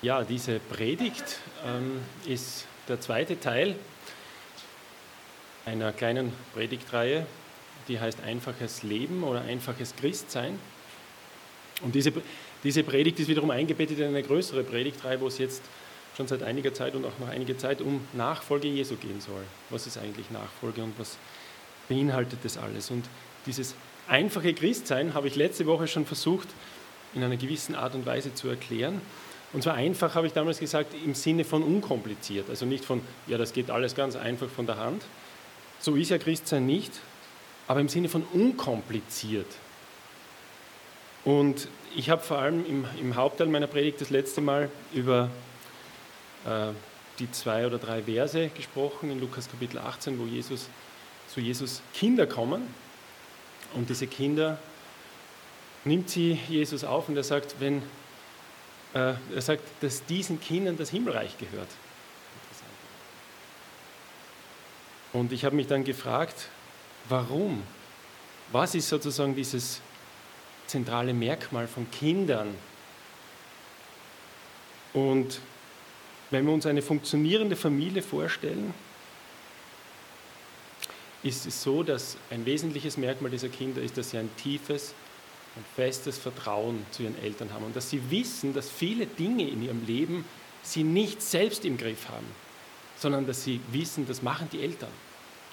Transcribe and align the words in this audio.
Ja, 0.00 0.22
diese 0.22 0.60
Predigt 0.60 1.40
ähm, 1.66 2.00
ist 2.24 2.66
der 2.86 3.00
zweite 3.00 3.40
Teil 3.40 3.74
einer 5.66 5.92
kleinen 5.92 6.32
Predigtreihe, 6.54 7.26
die 7.88 7.98
heißt 7.98 8.20
Einfaches 8.20 8.84
Leben 8.84 9.24
oder 9.24 9.40
Einfaches 9.40 9.96
Christsein. 9.96 10.56
Und 11.82 11.96
diese, 11.96 12.12
diese 12.62 12.84
Predigt 12.84 13.18
ist 13.18 13.26
wiederum 13.26 13.50
eingebettet 13.50 13.98
in 13.98 14.04
eine 14.04 14.22
größere 14.22 14.62
Predigtreihe, 14.62 15.20
wo 15.20 15.26
es 15.26 15.38
jetzt 15.38 15.62
schon 16.16 16.28
seit 16.28 16.44
einiger 16.44 16.72
Zeit 16.72 16.94
und 16.94 17.04
auch 17.04 17.18
noch 17.18 17.28
einige 17.28 17.56
Zeit 17.56 17.80
um 17.80 18.06
Nachfolge 18.12 18.68
Jesu 18.68 18.94
gehen 18.94 19.20
soll. 19.20 19.42
Was 19.70 19.88
ist 19.88 19.98
eigentlich 19.98 20.30
Nachfolge 20.30 20.84
und 20.84 20.96
was 20.96 21.16
beinhaltet 21.88 22.38
das 22.44 22.56
alles? 22.56 22.92
Und 22.92 23.04
dieses 23.46 23.74
einfache 24.06 24.54
Christsein 24.54 25.14
habe 25.14 25.26
ich 25.26 25.34
letzte 25.34 25.66
Woche 25.66 25.88
schon 25.88 26.06
versucht, 26.06 26.46
in 27.16 27.24
einer 27.24 27.36
gewissen 27.36 27.74
Art 27.74 27.96
und 27.96 28.06
Weise 28.06 28.32
zu 28.32 28.48
erklären. 28.48 29.00
Und 29.52 29.62
zwar 29.62 29.74
einfach, 29.74 30.14
habe 30.14 30.26
ich 30.26 30.32
damals 30.32 30.58
gesagt, 30.58 30.92
im 31.04 31.14
Sinne 31.14 31.44
von 31.44 31.62
unkompliziert. 31.62 32.50
Also 32.50 32.66
nicht 32.66 32.84
von, 32.84 33.00
ja, 33.26 33.38
das 33.38 33.52
geht 33.52 33.70
alles 33.70 33.94
ganz 33.94 34.14
einfach 34.14 34.48
von 34.48 34.66
der 34.66 34.76
Hand. 34.76 35.02
So 35.80 35.94
ist 35.94 36.10
ja 36.10 36.18
Christsein 36.18 36.66
nicht, 36.66 36.92
aber 37.66 37.80
im 37.80 37.88
Sinne 37.88 38.08
von 38.08 38.24
unkompliziert. 38.32 39.46
Und 41.24 41.68
ich 41.96 42.10
habe 42.10 42.22
vor 42.22 42.38
allem 42.38 42.64
im, 42.66 42.84
im, 43.00 43.16
Hauptteil 43.16 43.46
meiner 43.48 43.66
Predigt 43.66 44.00
das 44.00 44.10
letzte 44.10 44.40
Mal 44.40 44.70
über 44.92 45.30
äh, 46.44 46.68
die 47.18 47.30
zwei 47.30 47.66
oder 47.66 47.78
drei 47.78 48.02
Verse 48.02 48.48
gesprochen 48.50 49.10
in 49.10 49.20
Lukas 49.20 49.50
Kapitel 49.50 49.78
18, 49.78 50.18
wo 50.18 50.24
Jesus, 50.24 50.68
zu 51.26 51.40
Jesus 51.40 51.82
Kinder 51.94 52.26
kommen. 52.26 52.62
Und 53.74 53.88
diese 53.88 54.06
Kinder 54.06 54.58
nimmt 55.84 56.10
sie 56.10 56.38
Jesus 56.48 56.84
auf 56.84 57.08
und 57.08 57.16
er 57.16 57.24
sagt, 57.24 57.56
wenn 57.60 57.82
er 58.92 59.18
sagt, 59.36 59.62
dass 59.80 60.04
diesen 60.06 60.40
Kindern 60.40 60.76
das 60.76 60.90
Himmelreich 60.90 61.36
gehört. 61.38 61.68
Und 65.12 65.32
ich 65.32 65.44
habe 65.44 65.56
mich 65.56 65.66
dann 65.66 65.84
gefragt, 65.84 66.48
warum? 67.08 67.62
Was 68.52 68.74
ist 68.74 68.88
sozusagen 68.88 69.34
dieses 69.34 69.80
zentrale 70.66 71.12
Merkmal 71.14 71.66
von 71.66 71.90
Kindern? 71.90 72.54
Und 74.92 75.40
wenn 76.30 76.46
wir 76.46 76.52
uns 76.52 76.66
eine 76.66 76.82
funktionierende 76.82 77.56
Familie 77.56 78.02
vorstellen, 78.02 78.74
ist 81.22 81.46
es 81.46 81.62
so, 81.62 81.82
dass 81.82 82.16
ein 82.30 82.46
wesentliches 82.46 82.96
Merkmal 82.96 83.30
dieser 83.30 83.48
Kinder 83.48 83.82
ist, 83.82 83.96
dass 83.96 84.10
sie 84.10 84.18
ein 84.18 84.30
tiefes 84.36 84.94
ein 85.58 85.64
festes 85.74 86.18
Vertrauen 86.18 86.86
zu 86.92 87.02
ihren 87.02 87.18
Eltern 87.22 87.52
haben 87.52 87.64
und 87.64 87.76
dass 87.76 87.90
sie 87.90 88.10
wissen, 88.10 88.54
dass 88.54 88.70
viele 88.70 89.06
Dinge 89.06 89.48
in 89.48 89.62
ihrem 89.62 89.84
Leben 89.84 90.24
sie 90.62 90.84
nicht 90.84 91.20
selbst 91.20 91.64
im 91.64 91.76
Griff 91.76 92.08
haben, 92.08 92.26
sondern 92.96 93.26
dass 93.26 93.44
sie 93.44 93.60
wissen, 93.72 94.06
das 94.06 94.22
machen 94.22 94.48
die 94.52 94.62
Eltern. 94.62 94.90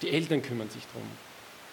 Die 0.02 0.10
Eltern 0.10 0.42
kümmern 0.42 0.70
sich 0.70 0.84
darum. 0.86 1.08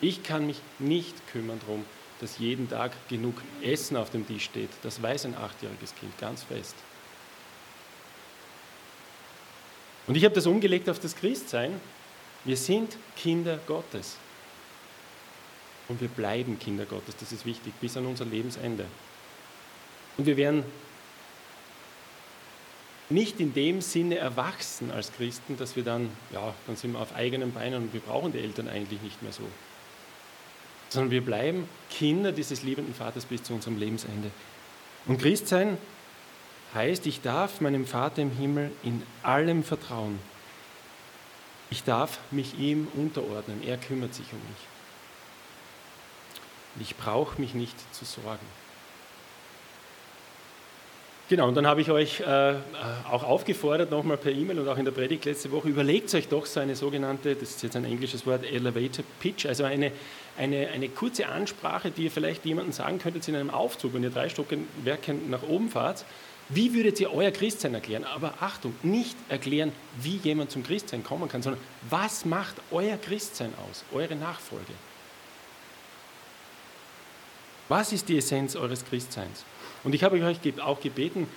Ich 0.01 0.23
kann 0.23 0.47
mich 0.47 0.57
nicht 0.79 1.15
kümmern 1.31 1.59
darum, 1.59 1.85
dass 2.19 2.39
jeden 2.39 2.69
Tag 2.69 2.91
genug 3.09 3.35
Essen 3.61 3.97
auf 3.97 4.09
dem 4.09 4.25
Tisch 4.25 4.45
steht. 4.45 4.69
Das 4.81 5.01
weiß 5.01 5.25
ein 5.25 5.35
achtjähriges 5.35 5.93
Kind 5.95 6.17
ganz 6.17 6.43
fest. 6.43 6.75
Und 10.07 10.15
ich 10.15 10.25
habe 10.25 10.35
das 10.35 10.45
umgelegt 10.45 10.89
auf 10.89 10.99
das 10.99 11.15
Christsein. 11.15 11.79
Wir 12.45 12.57
sind 12.57 12.97
Kinder 13.15 13.59
Gottes. 13.67 14.17
Und 15.87 16.01
wir 16.01 16.07
bleiben 16.07 16.57
Kinder 16.59 16.85
Gottes, 16.85 17.15
das 17.17 17.31
ist 17.31 17.45
wichtig, 17.45 17.73
bis 17.81 17.97
an 17.97 18.05
unser 18.05 18.25
Lebensende. 18.25 18.85
Und 20.17 20.25
wir 20.25 20.37
werden 20.37 20.63
nicht 23.09 23.39
in 23.39 23.53
dem 23.53 23.81
Sinne 23.81 24.17
erwachsen 24.17 24.91
als 24.91 25.11
Christen, 25.13 25.57
dass 25.57 25.75
wir 25.75 25.83
dann, 25.83 26.09
ja, 26.31 26.53
dann 26.67 26.75
sind 26.75 26.93
wir 26.93 26.99
auf 26.99 27.15
eigenen 27.15 27.51
Beinen 27.51 27.83
und 27.83 27.93
wir 27.93 27.99
brauchen 27.99 28.31
die 28.31 28.39
Eltern 28.39 28.67
eigentlich 28.67 29.01
nicht 29.01 29.21
mehr 29.21 29.33
so. 29.33 29.43
Sondern 30.89 31.11
wir 31.11 31.23
bleiben 31.23 31.67
Kinder 31.89 32.31
dieses 32.31 32.63
liebenden 32.63 32.93
Vaters 32.93 33.25
bis 33.25 33.43
zu 33.43 33.53
unserem 33.53 33.77
Lebensende. 33.77 34.31
Und 35.05 35.21
Christsein 35.21 35.77
heißt, 36.73 37.05
ich 37.05 37.21
darf 37.21 37.61
meinem 37.61 37.85
Vater 37.85 38.21
im 38.21 38.31
Himmel 38.31 38.71
in 38.83 39.03
allem 39.21 39.63
vertrauen. 39.63 40.19
Ich 41.69 41.83
darf 41.83 42.19
mich 42.31 42.57
ihm 42.57 42.87
unterordnen. 42.95 43.63
Er 43.65 43.77
kümmert 43.77 44.13
sich 44.13 44.25
um 44.31 44.39
mich. 44.39 44.72
Und 46.75 46.81
ich 46.81 46.95
brauche 46.95 47.39
mich 47.39 47.53
nicht 47.53 47.75
zu 47.93 48.05
sorgen. 48.05 48.45
Genau, 51.29 51.47
und 51.47 51.55
dann 51.55 51.65
habe 51.65 51.79
ich 51.79 51.89
euch 51.89 52.19
äh, 52.19 52.53
auch 53.09 53.23
aufgefordert, 53.23 53.89
nochmal 53.89 54.17
per 54.17 54.31
E-Mail 54.31 54.59
und 54.59 54.67
auch 54.67 54.77
in 54.77 54.83
der 54.83 54.91
Predigt 54.91 55.23
letzte 55.23 55.51
Woche, 55.51 55.69
überlegt 55.69 56.13
euch 56.13 56.27
doch 56.27 56.45
so 56.45 56.59
eine 56.59 56.75
sogenannte, 56.75 57.33
das 57.35 57.51
ist 57.51 57.63
jetzt 57.63 57.75
ein 57.77 57.85
englisches 57.85 58.27
Wort, 58.27 58.43
Elevator 58.43 59.05
Pitch, 59.21 59.45
also 59.45 59.63
eine, 59.63 59.93
eine, 60.37 60.67
eine 60.67 60.89
kurze 60.89 61.27
Ansprache, 61.27 61.91
die 61.91 62.03
ihr 62.03 62.11
vielleicht 62.11 62.45
jemandem 62.45 62.73
sagen 62.73 62.99
könntet 62.99 63.25
in 63.29 63.35
einem 63.35 63.51
Aufzug, 63.51 63.93
wenn 63.93 64.03
ihr 64.03 64.09
drei 64.09 64.27
Stockwerke 64.27 65.13
nach 65.29 65.43
oben 65.43 65.69
fahrt. 65.69 66.03
Wie 66.49 66.73
würdet 66.73 66.99
ihr 66.99 67.13
euer 67.13 67.31
Christsein 67.31 67.73
erklären? 67.73 68.03
Aber 68.03 68.33
Achtung, 68.41 68.75
nicht 68.83 69.15
erklären, 69.29 69.71
wie 70.01 70.17
jemand 70.17 70.51
zum 70.51 70.61
Christsein 70.63 71.03
kommen 71.03 71.29
kann, 71.29 71.41
sondern 71.41 71.61
was 71.89 72.25
macht 72.25 72.57
euer 72.69 72.97
Christsein 72.97 73.53
aus, 73.69 73.85
eure 73.93 74.15
Nachfolge? 74.15 74.73
Was 77.69 77.93
ist 77.93 78.09
die 78.09 78.17
Essenz 78.17 78.55
eures 78.55 78.85
Christseins? 78.85 79.43
Und 79.83 79.95
ich 79.95 80.03
habe 80.03 80.21
euch 80.21 80.61
auch 80.61 80.79
gebeten, 80.79 81.27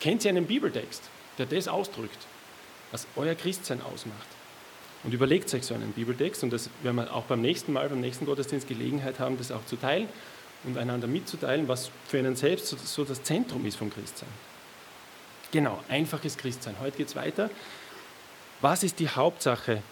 kennt 0.00 0.24
ihr 0.24 0.30
einen 0.30 0.46
Bibeltext, 0.46 1.02
der 1.38 1.46
das 1.46 1.68
ausdrückt, 1.68 2.26
was 2.90 3.06
euer 3.16 3.34
Christsein 3.34 3.80
ausmacht? 3.82 4.26
Und 5.04 5.12
überlegt 5.12 5.52
euch 5.54 5.64
so 5.64 5.74
einen 5.74 5.92
Bibeltext 5.92 6.42
und 6.44 6.52
das 6.52 6.70
werden 6.82 6.96
wir 6.96 7.12
auch 7.12 7.24
beim 7.24 7.40
nächsten 7.40 7.72
Mal, 7.72 7.88
beim 7.88 8.00
nächsten 8.00 8.26
Gottesdienst 8.26 8.68
Gelegenheit 8.68 9.18
haben, 9.18 9.36
das 9.36 9.50
auch 9.50 9.64
zu 9.66 9.76
teilen 9.76 10.08
und 10.64 10.78
einander 10.78 11.08
mitzuteilen, 11.08 11.66
was 11.66 11.90
für 12.06 12.18
einen 12.18 12.36
selbst 12.36 12.68
so 12.68 13.04
das 13.04 13.22
Zentrum 13.22 13.66
ist 13.66 13.76
vom 13.76 13.90
Christsein. 13.90 14.28
Genau, 15.50 15.82
einfaches 15.88 16.38
Christsein. 16.38 16.76
Heute 16.80 16.98
geht 16.98 17.08
es 17.08 17.16
weiter. 17.16 17.50
Was 18.60 18.84
ist 18.84 19.00
die 19.00 19.08
Hauptsache 19.08 19.82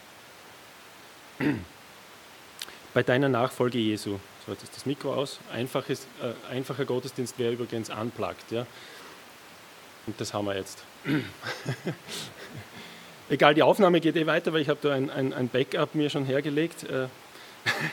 bei 2.95 3.03
deiner 3.03 3.29
Nachfolge 3.29 3.79
Jesu? 3.79 4.19
So, 4.51 4.55
jetzt 4.55 4.65
ist 4.65 4.77
das 4.77 4.85
Mikro 4.87 5.15
aus. 5.15 5.39
Einfaches, 5.53 6.09
äh, 6.21 6.53
einfacher 6.53 6.85
Gottesdienst 6.85 7.39
wäre 7.39 7.53
übrigens 7.53 7.89
unplugged. 7.89 8.51
Ja? 8.51 8.67
Und 10.09 10.21
das 10.21 10.35
haben 10.35 10.47
wir 10.47 10.57
jetzt. 10.57 10.83
Egal, 13.29 13.55
die 13.55 13.63
Aufnahme 13.63 14.01
geht 14.01 14.17
eh 14.17 14.27
weiter, 14.27 14.53
weil 14.53 14.63
ich 14.63 14.69
habe 14.69 14.81
da 14.83 14.93
ein, 14.93 15.09
ein, 15.09 15.33
ein, 15.33 15.49
Backup 15.49 15.95
mir 15.95 16.11
schon 16.11 16.25
hergelegt. 16.25 16.83
Äh, 16.83 17.07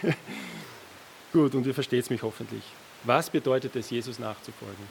Gut, 1.32 1.54
und 1.54 1.68
ihr 1.68 1.76
versteht 1.76 2.06
es 2.06 2.10
mich 2.10 2.24
hoffentlich. 2.24 2.64
Was 3.04 3.30
bedeutet 3.30 3.76
es, 3.76 3.92
Jesus 3.92 4.18
nachzufolgen? 4.18 4.88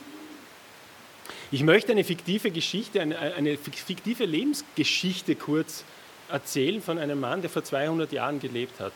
Ich 1.50 1.64
möchte 1.64 1.90
eine 1.90 2.04
fiktive 2.04 2.52
Geschichte, 2.52 3.00
eine, 3.00 3.18
eine 3.18 3.56
fiktive 3.58 4.24
Lebensgeschichte 4.24 5.34
kurz 5.34 5.82
erzählen 6.28 6.80
von 6.80 6.98
einem 6.98 7.18
Mann, 7.18 7.40
der 7.40 7.50
vor 7.50 7.64
200 7.64 8.12
Jahren 8.12 8.38
gelebt 8.38 8.78
hat 8.78 8.92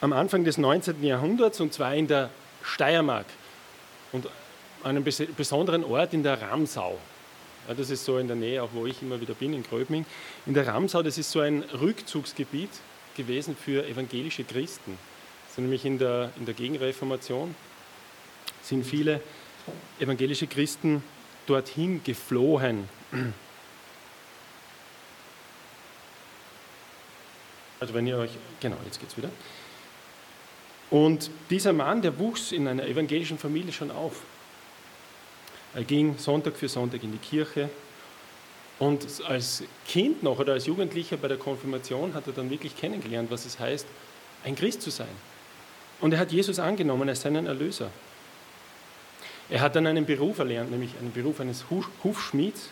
am 0.00 0.12
Anfang 0.12 0.44
des 0.44 0.58
19. 0.58 1.02
Jahrhunderts 1.02 1.60
und 1.60 1.72
zwar 1.72 1.94
in 1.94 2.06
der 2.06 2.30
Steiermark 2.62 3.26
und 4.12 4.26
einem 4.82 5.04
besonderen 5.04 5.84
Ort 5.84 6.14
in 6.14 6.22
der 6.22 6.40
Ramsau. 6.40 6.98
Ja, 7.68 7.74
das 7.74 7.90
ist 7.90 8.04
so 8.04 8.18
in 8.18 8.26
der 8.26 8.36
Nähe, 8.36 8.62
auch 8.62 8.70
wo 8.72 8.86
ich 8.86 9.02
immer 9.02 9.20
wieder 9.20 9.34
bin, 9.34 9.52
in 9.52 9.62
Gröbming. 9.62 10.06
In 10.46 10.54
der 10.54 10.66
Ramsau, 10.66 11.02
das 11.02 11.18
ist 11.18 11.30
so 11.30 11.40
ein 11.40 11.62
Rückzugsgebiet 11.62 12.70
gewesen 13.16 13.54
für 13.56 13.86
evangelische 13.86 14.44
Christen. 14.44 14.98
Also 15.48 15.60
nämlich 15.60 15.84
in 15.84 15.98
der, 15.98 16.30
in 16.38 16.46
der 16.46 16.54
Gegenreformation 16.54 17.54
sind 18.62 18.86
viele 18.86 19.20
evangelische 19.98 20.46
Christen 20.46 21.02
dorthin 21.46 22.02
geflohen. 22.02 22.88
Also 27.80 27.94
wenn 27.94 28.06
ihr 28.06 28.16
euch, 28.18 28.30
genau, 28.60 28.76
jetzt 28.84 29.00
geht's 29.00 29.16
wieder. 29.16 29.30
Und 30.90 31.30
dieser 31.50 31.72
Mann, 31.72 32.02
der 32.02 32.18
wuchs 32.18 32.50
in 32.50 32.66
einer 32.66 32.84
evangelischen 32.84 33.38
Familie 33.38 33.72
schon 33.72 33.92
auf. 33.92 34.22
Er 35.72 35.84
ging 35.84 36.18
Sonntag 36.18 36.56
für 36.56 36.68
Sonntag 36.68 37.04
in 37.04 37.12
die 37.12 37.18
Kirche. 37.18 37.70
Und 38.80 39.06
als 39.26 39.62
Kind 39.86 40.22
noch 40.22 40.38
oder 40.40 40.54
als 40.54 40.66
Jugendlicher 40.66 41.16
bei 41.16 41.28
der 41.28 41.36
Konfirmation 41.36 42.14
hat 42.14 42.26
er 42.26 42.32
dann 42.32 42.50
wirklich 42.50 42.76
kennengelernt, 42.76 43.30
was 43.30 43.46
es 43.46 43.60
heißt, 43.60 43.86
ein 44.44 44.56
Christ 44.56 44.82
zu 44.82 44.90
sein. 44.90 45.08
Und 46.00 46.12
er 46.12 46.18
hat 46.18 46.32
Jesus 46.32 46.58
angenommen 46.58 47.08
als 47.08 47.20
seinen 47.20 47.46
Erlöser. 47.46 47.90
Er 49.48 49.60
hat 49.60 49.76
dann 49.76 49.86
einen 49.86 50.06
Beruf 50.06 50.38
erlernt, 50.38 50.70
nämlich 50.70 50.92
einen 50.98 51.12
Beruf 51.12 51.40
eines 51.40 51.66
Hufschmieds. 52.02 52.70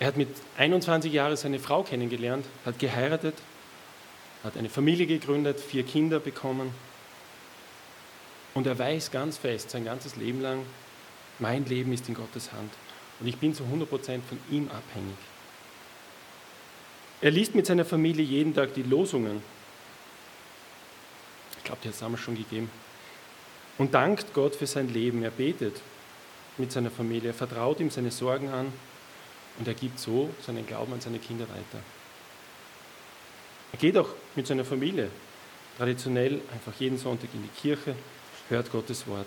Er 0.00 0.08
hat 0.08 0.16
mit 0.16 0.28
21 0.58 1.12
Jahren 1.12 1.36
seine 1.36 1.60
Frau 1.60 1.82
kennengelernt, 1.82 2.44
hat 2.66 2.78
geheiratet, 2.78 3.36
hat 4.42 4.56
eine 4.56 4.68
Familie 4.68 5.06
gegründet, 5.06 5.60
vier 5.60 5.84
Kinder 5.84 6.18
bekommen 6.18 6.74
und 8.54 8.66
er 8.66 8.78
weiß 8.78 9.10
ganz 9.10 9.38
fest, 9.38 9.70
sein 9.70 9.84
ganzes 9.84 10.16
Leben 10.16 10.40
lang, 10.40 10.64
mein 11.38 11.64
Leben 11.66 11.92
ist 11.92 12.08
in 12.08 12.14
Gottes 12.14 12.52
Hand. 12.52 12.72
Und 13.20 13.26
ich 13.26 13.36
bin 13.36 13.54
zu 13.54 13.64
100% 13.64 13.86
von 13.86 14.38
ihm 14.50 14.68
abhängig. 14.68 15.16
Er 17.20 17.30
liest 17.30 17.54
mit 17.54 17.66
seiner 17.66 17.84
Familie 17.84 18.24
jeden 18.24 18.54
Tag 18.54 18.74
die 18.74 18.82
Losungen. 18.82 19.42
Ich 21.58 21.64
glaube, 21.64 21.80
die 21.82 21.88
hat 21.88 21.94
es 21.94 22.00
damals 22.00 22.22
schon 22.22 22.36
gegeben. 22.36 22.70
Und 23.78 23.94
dankt 23.94 24.32
Gott 24.32 24.56
für 24.56 24.66
sein 24.66 24.88
Leben. 24.92 25.22
Er 25.22 25.30
betet 25.30 25.80
mit 26.56 26.72
seiner 26.72 26.90
Familie. 26.90 27.30
Er 27.30 27.34
vertraut 27.34 27.80
ihm 27.80 27.90
seine 27.90 28.10
Sorgen 28.10 28.48
an 28.48 28.72
und 29.58 29.68
er 29.68 29.74
gibt 29.74 29.98
so 29.98 30.30
seinen 30.40 30.66
Glauben 30.66 30.92
an 30.94 31.00
seine 31.00 31.18
Kinder 31.18 31.48
weiter. 31.48 31.82
Er 33.72 33.78
geht 33.78 33.96
auch 33.98 34.08
mit 34.34 34.46
seiner 34.46 34.64
Familie 34.64 35.10
traditionell 35.76 36.40
einfach 36.52 36.78
jeden 36.78 36.98
Sonntag 36.98 37.30
in 37.32 37.42
die 37.42 37.60
Kirche, 37.60 37.94
hört 38.50 38.70
Gottes 38.70 39.06
Wort. 39.06 39.26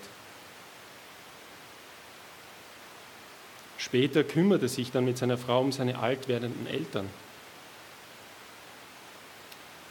Später 3.78 4.24
kümmert 4.24 4.62
er 4.62 4.70
sich 4.70 4.92
dann 4.92 5.06
mit 5.06 5.18
seiner 5.18 5.38
Frau 5.38 5.60
um 5.60 5.72
seine 5.72 6.00
alt 6.00 6.28
werdenden 6.28 6.68
Eltern 6.68 7.10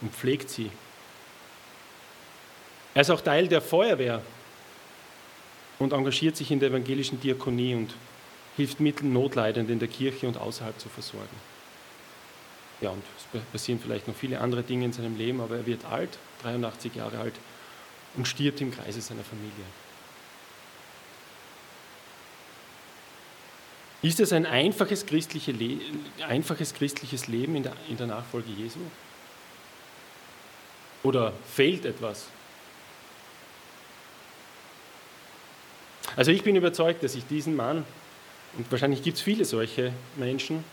und 0.01 0.13
pflegt 0.13 0.49
sie. 0.49 0.71
Er 2.95 3.01
ist 3.01 3.09
auch 3.09 3.21
Teil 3.21 3.47
der 3.47 3.61
Feuerwehr 3.61 4.21
und 5.79 5.93
engagiert 5.93 6.35
sich 6.35 6.51
in 6.51 6.59
der 6.59 6.69
evangelischen 6.69 7.19
Diakonie 7.19 7.75
und 7.75 7.93
hilft 8.55 8.79
Mitteln 8.79 9.13
Notleidenden 9.13 9.73
in 9.73 9.79
der 9.79 9.87
Kirche 9.87 10.27
und 10.27 10.37
außerhalb 10.37 10.79
zu 10.79 10.89
versorgen. 10.89 11.53
Ja, 12.81 12.89
und 12.89 13.03
es 13.33 13.41
passieren 13.51 13.79
vielleicht 13.81 14.07
noch 14.07 14.15
viele 14.15 14.41
andere 14.41 14.63
Dinge 14.63 14.85
in 14.85 14.93
seinem 14.93 15.17
Leben, 15.17 15.39
aber 15.41 15.57
er 15.57 15.65
wird 15.65 15.85
alt, 15.85 16.17
83 16.43 16.95
Jahre 16.95 17.19
alt, 17.19 17.33
und 18.15 18.27
stirbt 18.27 18.61
im 18.61 18.71
Kreise 18.71 19.01
seiner 19.01 19.23
Familie. 19.23 19.65
Ist 24.01 24.19
es 24.19 24.33
ein 24.33 24.45
einfaches, 24.45 25.05
christliche 25.05 25.53
Le 25.53 25.79
einfaches 26.27 26.73
christliches 26.73 27.27
Leben 27.27 27.55
in 27.55 27.63
der, 27.63 27.73
in 27.87 27.95
der 27.95 28.07
Nachfolge 28.07 28.51
Jesu? 28.51 28.79
Oder 31.03 31.33
fehlt 31.53 31.85
etwas? 31.85 32.27
Also 36.15 36.31
ich 36.31 36.43
bin 36.43 36.55
überzeugt, 36.55 37.01
dass 37.01 37.15
ich 37.15 37.25
diesen 37.25 37.55
Mann, 37.55 37.85
und 38.57 38.71
wahrscheinlich 38.71 39.01
gibt 39.01 39.17
es 39.17 39.23
viele 39.23 39.45
solche 39.45 39.93
Menschen, 40.15 40.63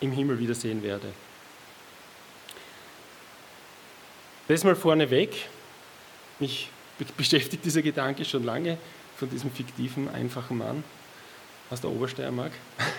im 0.00 0.12
Himmel 0.12 0.38
wiedersehen 0.38 0.82
werde. 0.82 1.12
Das 4.50 4.64
mal 4.64 4.74
vorneweg. 4.74 5.46
Mich 6.40 6.70
beschäftigt 7.16 7.64
dieser 7.64 7.82
Gedanke 7.82 8.24
schon 8.24 8.42
lange 8.42 8.78
von 9.16 9.30
diesem 9.30 9.52
fiktiven, 9.52 10.08
einfachen 10.08 10.58
Mann 10.58 10.82
aus 11.70 11.80
der 11.80 11.90
Obersteiermark. 11.90 12.52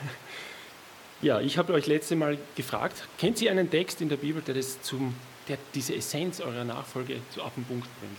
Ja, 1.24 1.40
ich 1.40 1.60
habe 1.60 1.74
euch 1.74 1.86
letzte 1.86 2.16
Mal 2.16 2.40
gefragt, 2.56 3.08
kennt 3.20 3.40
ihr 3.44 3.52
einen 3.52 3.70
Text 3.70 4.02
in 4.02 4.10
der 4.10 4.16
Bibel, 4.16 4.42
der, 4.42 4.56
das 4.56 4.82
zum, 4.82 5.14
der 5.48 5.60
diese 5.76 5.94
Essenz 5.94 6.40
eurer 6.42 6.64
Nachfolge 6.64 7.18
zu 7.32 7.44
auf 7.44 7.54
den 7.54 7.64
Punkt 7.64 7.88
bringt? 8.00 8.18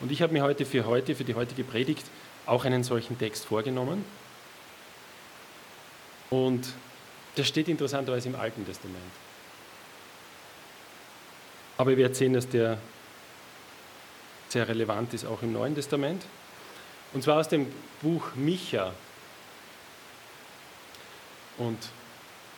Und 0.00 0.10
ich 0.10 0.22
habe 0.22 0.32
mir 0.32 0.42
heute 0.42 0.64
für 0.64 0.86
heute, 0.86 1.14
für 1.14 1.24
die 1.24 1.34
heutige 1.34 1.64
Predigt, 1.64 2.06
auch 2.46 2.64
einen 2.64 2.82
solchen 2.82 3.18
Text 3.18 3.44
vorgenommen. 3.44 4.06
Und 6.30 6.72
der 7.36 7.44
steht 7.44 7.68
interessanterweise 7.68 8.30
im 8.30 8.36
Alten 8.36 8.64
Testament. 8.64 9.12
Aber 11.80 11.92
ihr 11.92 11.96
werdet 11.96 12.16
sehen, 12.16 12.34
dass 12.34 12.46
der 12.46 12.76
sehr 14.50 14.68
relevant 14.68 15.14
ist 15.14 15.24
auch 15.24 15.40
im 15.40 15.54
Neuen 15.54 15.74
Testament. 15.74 16.22
Und 17.14 17.22
zwar 17.22 17.40
aus 17.40 17.48
dem 17.48 17.66
Buch 18.02 18.34
Micha. 18.34 18.92
Und 21.56 21.78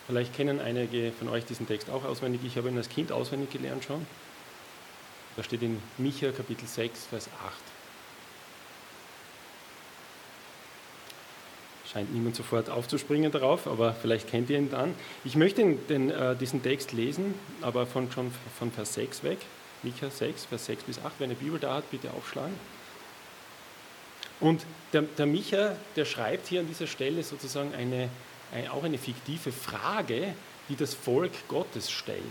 Vielleicht 0.07 0.35
kennen 0.35 0.61
einige 0.61 1.13
von 1.13 1.29
euch 1.29 1.45
diesen 1.45 1.69
Text 1.69 1.89
auch 1.89 2.05
auswendig. 2.05 2.41
Ich 2.45 2.57
habe 2.57 2.69
ihn 2.69 2.77
als 2.77 2.89
Kind 2.89 3.13
auswendig 3.13 3.51
gelernt 3.51 3.85
schon. 3.85 4.05
Da 5.37 5.43
steht 5.43 5.63
in 5.63 5.81
Micha 5.97 6.33
Kapitel 6.33 6.67
6, 6.67 7.07
Vers 7.07 7.29
8. 7.47 7.82
Scheint 11.93 12.13
niemand 12.15 12.37
sofort 12.37 12.71
aufzuspringen 12.71 13.31
darauf, 13.31 13.67
aber 13.67 13.93
vielleicht 13.93 14.31
kennt 14.31 14.49
ihr 14.49 14.59
ihn 14.59 14.71
dann. 14.71 14.95
Ich 15.25 15.37
möchte 15.37 15.63
den, 15.75 16.11
äh, 16.11 16.35
diesen 16.37 16.63
Text 16.63 16.93
lesen, 16.93 17.35
aber 17.61 17.87
von, 17.87 18.11
schon 18.11 18.33
von 18.59 18.73
Vers 18.73 18.95
6 18.95 19.25
weg. 19.25 19.39
Micha 19.83 20.09
6, 20.09 20.47
Vers 20.47 20.67
6 20.67 20.85
bis 20.85 20.99
8. 20.99 21.13
Wer 21.19 21.27
eine 21.27 21.35
Bibel 21.35 21.59
da 21.59 21.75
hat, 21.75 21.91
bitte 21.91 22.11
aufschlagen. 22.13 22.55
Und 24.41 24.65
der, 24.93 25.03
der 25.03 25.27
Micha, 25.27 25.77
der 25.97 26.05
schreibt 26.05 26.49
hier 26.49 26.61
an 26.61 26.67
dieser 26.67 26.87
Stelle 26.87 27.23
sozusagen 27.23 27.75
eine, 27.75 28.09
auch 28.71 28.85
eine 28.85 28.99
fiktive 28.99 29.53
Frage, 29.53 30.35
die 30.69 30.77
das 30.77 30.95
Volk 30.95 31.33
Gottes 31.49 31.91
stellt. 31.91 32.23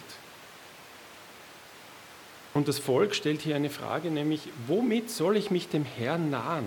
Und 2.53 2.67
das 2.67 2.79
Volk 2.79 3.15
stellt 3.15 3.41
hier 3.41 3.55
eine 3.55 3.69
Frage, 3.69 4.11
nämlich, 4.11 4.41
womit 4.67 5.09
soll 5.09 5.37
ich 5.37 5.51
mich 5.51 5.69
dem 5.69 5.85
Herrn 5.85 6.29
nahen? 6.29 6.65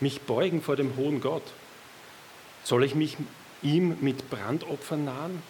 Mich 0.00 0.22
beugen 0.22 0.62
vor 0.62 0.76
dem 0.76 0.96
hohen 0.96 1.20
Gott? 1.20 1.42
Soll 2.64 2.84
ich 2.84 2.94
mich 2.94 3.16
ihm 3.62 3.96
mit 4.00 4.30
Brandopfern 4.30 5.04
nahen 5.04 5.42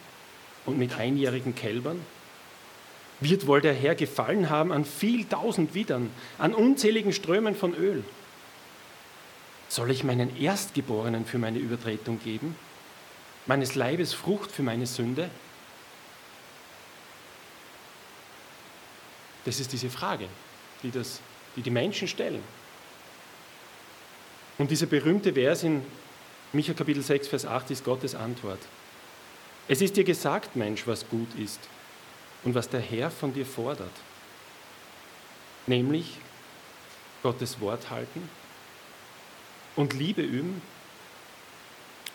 und 0.67 0.79
mit 0.79 0.95
einjährigen 0.95 1.55
Kälbern? 1.55 2.01
Wird 3.21 3.47
wohl 3.47 3.61
der 3.61 3.75
Herr 3.75 3.95
gefallen 3.95 4.49
haben 4.49 4.73
an 4.73 4.85
viel 4.85 5.27
tausend 5.27 5.75
Widdern, 5.75 6.11
an 6.39 6.55
unzähligen 6.55 7.13
Strömen 7.13 7.55
von 7.55 7.75
Öl? 7.75 8.03
Soll 9.69 9.91
ich 9.91 10.05
meinen 10.05 10.37
Erstgeborenen 10.37 11.27
für 11.27 11.39
meine 11.39 11.59
Übertretung 11.59 12.19
geben 12.23 12.57
meines 13.47 13.75
Leibes 13.75 14.15
Frucht 14.15 14.51
für 14.51 14.63
meine 14.63 14.87
Sünde? 14.87 15.31
Das 19.45 19.59
ist 19.59 19.73
diese 19.73 19.91
Frage, 19.91 20.29
die, 20.83 20.91
das, 20.91 21.21
die 21.57 21.63
die 21.63 21.71
Menschen 21.71 22.09
stellen. 22.09 22.43
Und 24.59 24.71
dieser 24.71 24.87
berühmte 24.87 25.33
Vers 25.33 25.63
in 25.63 25.83
Micha 26.53 26.75
Kapitel 26.75 27.03
6, 27.03 27.29
Vers 27.29 27.47
8 27.47 27.71
ist 27.71 27.85
Gottes 27.85 28.17
Antwort. 28.17 28.59
Es 29.69 29.81
ist 29.81 29.97
dir 29.97 30.03
gesagt, 30.03 30.57
Mensch, 30.57 30.85
was 30.87 31.09
gut 31.09 31.29
ist 31.39 31.61
und 32.43 32.57
was 32.57 32.69
der 32.69 32.81
Herr 32.81 33.11
von 33.11 33.33
dir 33.33 33.47
fordert. 33.47 33.93
Nämlich 35.69 36.17
Gottes 37.23 37.61
Wort 37.61 37.91
halten 37.91 38.29
und 39.77 39.93
Liebe 39.93 40.23
üben 40.23 40.61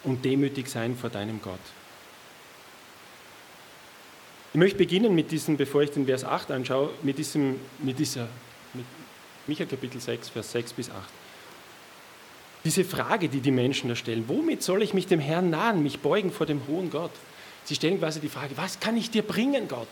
und 0.03 0.25
demütig 0.25 0.67
sein 0.67 0.97
vor 0.97 1.09
deinem 1.09 1.41
Gott. 1.41 1.59
Ich 4.51 4.59
möchte 4.59 4.77
beginnen 4.77 5.15
mit 5.15 5.31
diesem, 5.31 5.55
bevor 5.55 5.81
ich 5.81 5.91
den 5.91 6.05
Vers 6.05 6.25
8 6.25 6.51
anschaue, 6.51 6.89
mit, 7.03 7.17
diesem, 7.17 7.57
mit 7.79 7.99
dieser, 7.99 8.27
mit 8.73 8.85
Micha 9.47 9.63
Kapitel 9.63 10.01
6, 10.01 10.27
Vers 10.27 10.51
6 10.51 10.73
bis 10.73 10.89
8. 10.89 10.97
Diese 12.65 12.83
Frage, 12.83 13.29
die 13.29 13.41
die 13.41 13.51
Menschen 13.51 13.89
da 13.89 13.95
stellen, 13.95 14.27
womit 14.27 14.63
soll 14.63 14.81
ich 14.81 14.95
mich 14.95 15.05
dem 15.05 15.19
Herrn 15.19 15.51
nahen, 15.51 15.83
mich 15.83 15.99
beugen 15.99 16.31
vor 16.31 16.47
dem 16.47 16.67
hohen 16.67 16.89
Gott? 16.89 17.11
Sie 17.63 17.75
stellen 17.75 17.99
quasi 17.99 18.19
die 18.19 18.27
Frage, 18.27 18.57
was 18.57 18.79
kann 18.79 18.97
ich 18.97 19.11
dir 19.11 19.21
bringen, 19.21 19.67
Gott? 19.67 19.87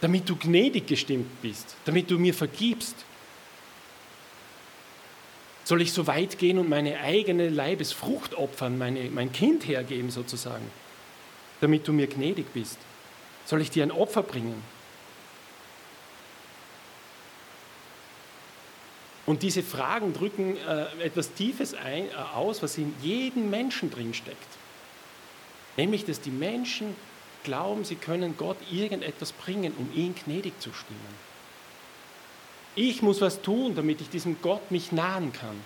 Damit 0.00 0.28
du 0.28 0.34
gnädig 0.34 0.88
gestimmt 0.88 1.40
bist, 1.40 1.76
damit 1.84 2.10
du 2.10 2.18
mir 2.18 2.34
vergibst, 2.34 2.96
soll 5.62 5.80
ich 5.80 5.92
so 5.92 6.08
weit 6.08 6.38
gehen 6.38 6.58
und 6.58 6.68
meine 6.68 6.98
eigene 7.00 7.48
Leibesfrucht 7.48 8.34
opfern, 8.34 8.76
meine, 8.78 9.08
mein 9.10 9.30
Kind 9.30 9.68
hergeben 9.68 10.10
sozusagen, 10.10 10.68
damit 11.60 11.86
du 11.86 11.92
mir 11.92 12.08
gnädig 12.08 12.46
bist? 12.52 12.78
Soll 13.44 13.60
ich 13.60 13.70
dir 13.70 13.84
ein 13.84 13.92
Opfer 13.92 14.24
bringen? 14.24 14.62
Und 19.24 19.42
diese 19.42 19.62
Fragen 19.62 20.12
drücken 20.12 20.56
äh, 20.56 21.04
etwas 21.04 21.32
Tiefes 21.32 21.74
ein, 21.74 22.08
äh, 22.08 22.14
aus, 22.34 22.62
was 22.62 22.76
in 22.76 22.92
jedem 23.02 23.50
Menschen 23.50 23.90
drinsteckt. 23.90 24.38
Nämlich, 25.76 26.04
dass 26.04 26.20
die 26.20 26.30
Menschen 26.30 26.96
glauben, 27.44 27.84
sie 27.84 27.94
können 27.94 28.36
Gott 28.36 28.56
irgendetwas 28.70 29.32
bringen, 29.32 29.72
um 29.78 29.88
ihn 29.94 30.14
gnädig 30.14 30.58
zu 30.60 30.72
stimmen. 30.72 31.32
Ich 32.74 33.02
muss 33.02 33.20
was 33.20 33.42
tun, 33.42 33.74
damit 33.74 34.00
ich 34.00 34.08
diesem 34.08 34.40
Gott 34.42 34.70
mich 34.70 34.92
nahen 34.92 35.32
kann. 35.32 35.60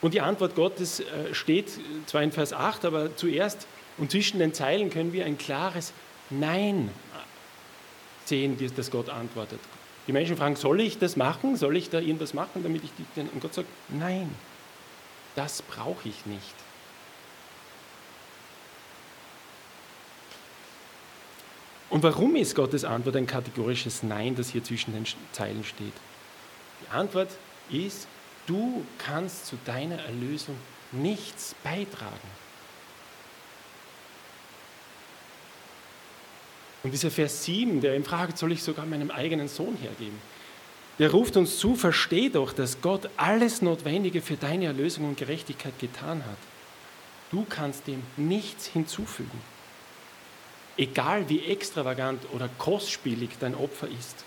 Und 0.00 0.14
die 0.14 0.20
Antwort 0.20 0.54
Gottes 0.54 1.00
äh, 1.00 1.34
steht 1.34 1.70
zwar 2.06 2.22
in 2.22 2.32
Vers 2.32 2.52
8, 2.52 2.84
aber 2.84 3.16
zuerst 3.16 3.66
und 3.98 4.10
zwischen 4.10 4.38
den 4.38 4.54
Zeilen 4.54 4.90
können 4.90 5.12
wir 5.12 5.26
ein 5.26 5.36
klares 5.36 5.92
Nein 6.30 6.90
sehen, 8.24 8.56
das 8.76 8.90
Gott 8.90 9.08
antwortet. 9.08 9.60
Die 10.08 10.12
Menschen 10.12 10.38
fragen, 10.38 10.56
soll 10.56 10.80
ich 10.80 10.98
das 10.98 11.16
machen? 11.16 11.56
Soll 11.56 11.76
ich 11.76 11.90
da 11.90 12.00
irgendwas 12.00 12.32
machen, 12.32 12.62
damit 12.62 12.82
ich 12.82 12.90
die, 12.96 13.20
und 13.20 13.40
Gott 13.40 13.52
sagt, 13.52 13.68
nein, 13.88 14.34
das 15.36 15.60
brauche 15.60 16.08
ich 16.08 16.24
nicht. 16.24 16.54
Und 21.90 22.02
warum 22.02 22.36
ist 22.36 22.54
Gottes 22.54 22.84
Antwort 22.84 23.16
ein 23.16 23.26
kategorisches 23.26 24.02
Nein, 24.02 24.34
das 24.34 24.50
hier 24.50 24.64
zwischen 24.64 24.92
den 24.92 25.04
Zeilen 25.32 25.64
steht? 25.64 25.92
Die 26.82 26.90
Antwort 26.90 27.30
ist, 27.70 28.08
du 28.46 28.84
kannst 28.98 29.46
zu 29.46 29.56
deiner 29.64 29.98
Erlösung 30.04 30.56
nichts 30.92 31.54
beitragen. 31.62 32.47
Und 36.82 36.92
dieser 36.92 37.10
Vers 37.10 37.44
7, 37.44 37.80
der 37.80 37.96
ihm 37.96 38.04
fragt, 38.04 38.38
soll 38.38 38.52
ich 38.52 38.62
sogar 38.62 38.86
meinem 38.86 39.10
eigenen 39.10 39.48
Sohn 39.48 39.76
hergeben? 39.76 40.18
Der 40.98 41.10
ruft 41.10 41.36
uns 41.36 41.58
zu, 41.58 41.76
versteh 41.76 42.28
doch, 42.28 42.52
dass 42.52 42.80
Gott 42.80 43.08
alles 43.16 43.62
Notwendige 43.62 44.20
für 44.20 44.36
deine 44.36 44.66
Erlösung 44.66 45.08
und 45.08 45.16
Gerechtigkeit 45.16 45.78
getan 45.78 46.24
hat. 46.24 46.38
Du 47.30 47.46
kannst 47.48 47.86
dem 47.86 48.02
nichts 48.16 48.66
hinzufügen. 48.66 49.40
Egal 50.76 51.28
wie 51.28 51.44
extravagant 51.44 52.22
oder 52.32 52.48
kostspielig 52.58 53.30
dein 53.38 53.54
Opfer 53.54 53.88
ist, 53.88 54.24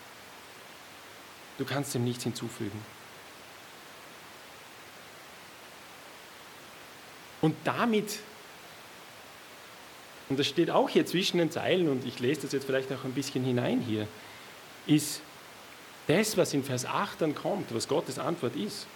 du 1.58 1.66
kannst 1.66 1.94
dem 1.94 2.04
nichts 2.04 2.24
hinzufügen. 2.24 2.80
Und 7.42 7.56
damit, 7.64 8.20
und 10.32 10.40
das 10.40 10.48
steht 10.48 10.72
auch 10.72 10.88
hier 10.88 11.06
zwischen 11.06 11.40
den 11.40 11.52
Zeilen, 11.52 11.90
und 11.90 12.06
ich 12.06 12.22
lese 12.22 12.44
das 12.44 12.54
jetzt 12.54 12.66
vielleicht 12.66 12.90
auch 12.94 13.04
ein 13.04 13.12
bisschen 13.12 13.44
hinein 13.44 13.82
hier, 13.82 14.08
ist 14.88 15.20
das, 16.08 16.38
was 16.38 16.54
in 16.54 16.64
Vers 16.64 16.86
8 16.86 17.20
dann 17.20 17.36
kommt, 17.36 17.76
was 17.76 17.86
Gottes 17.86 18.18
Antwort 18.18 18.56
ist. 18.56 18.88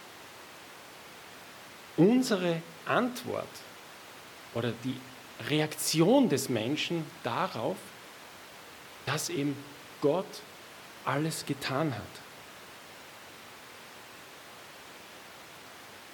Unsere 1.97 2.61
Antwort 2.85 3.49
oder 4.53 4.71
die 4.85 4.95
Reaktion 5.49 6.29
des 6.29 6.47
Menschen 6.47 7.05
darauf, 7.23 7.75
dass 9.05 9.27
eben 9.27 9.57
Gott 9.99 10.39
alles 11.03 11.45
getan 11.45 11.93
hat. 11.93 12.01